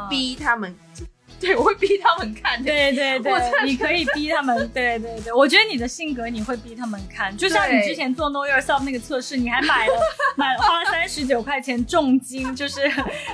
[0.09, 0.75] 逼他们，
[1.41, 2.61] 对我会逼他们看。
[2.63, 4.69] 对对对我，你可以逼他们。
[4.73, 9.93] 对对对，我觉得你的性格你会逼他们看，就像你之前做 Know Yourself 那个测试，你还买了
[10.35, 12.81] 买花了三十九块钱重金，就是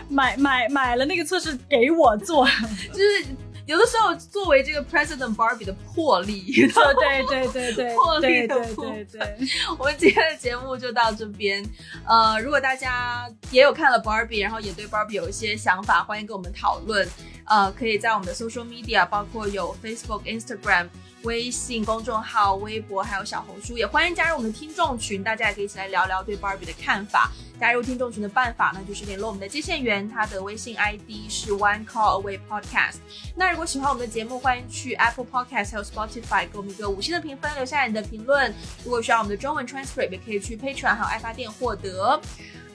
[0.07, 2.45] 买买买了那个测试给我做。
[2.93, 3.25] 就是
[3.65, 9.37] 有的时候作为这个 President Barbie 的魄力， 对对对对魄对对对力的部对对，
[9.79, 11.63] 我们今天的节目就到这边。
[12.05, 17.07] 呃，如果大家也有看了 Barbie，然后也对 Barbie 有一些想法，欢迎跟我们讨论。
[17.45, 20.87] 呃，可以在我们的 social media，包括有 Facebook、Instagram。
[21.25, 27.31] 微信公众号、微博还有小红书，也欢迎加入我们的听众群，大家也可以一起来聊聊对 Barbie 的看法。
[27.57, 32.97] 加入听众群的办法呢，就是联络我们的接线员，他的微信 ID 是 One Call Away Podcast。
[33.33, 38.53] 那如果喜欢我们的节目，欢迎去 Apple Podcast 还有 Spotify 给我们一个五星的评分，留下你的评论。
[38.83, 42.19] 如果需要我们的中文 transcript，也可以去 Patreon 还有爱发电获得。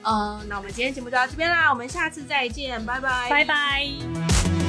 [0.03, 4.60] 嗯、那我们今天节目就到这边啦，我们下次再见，拜拜，拜拜。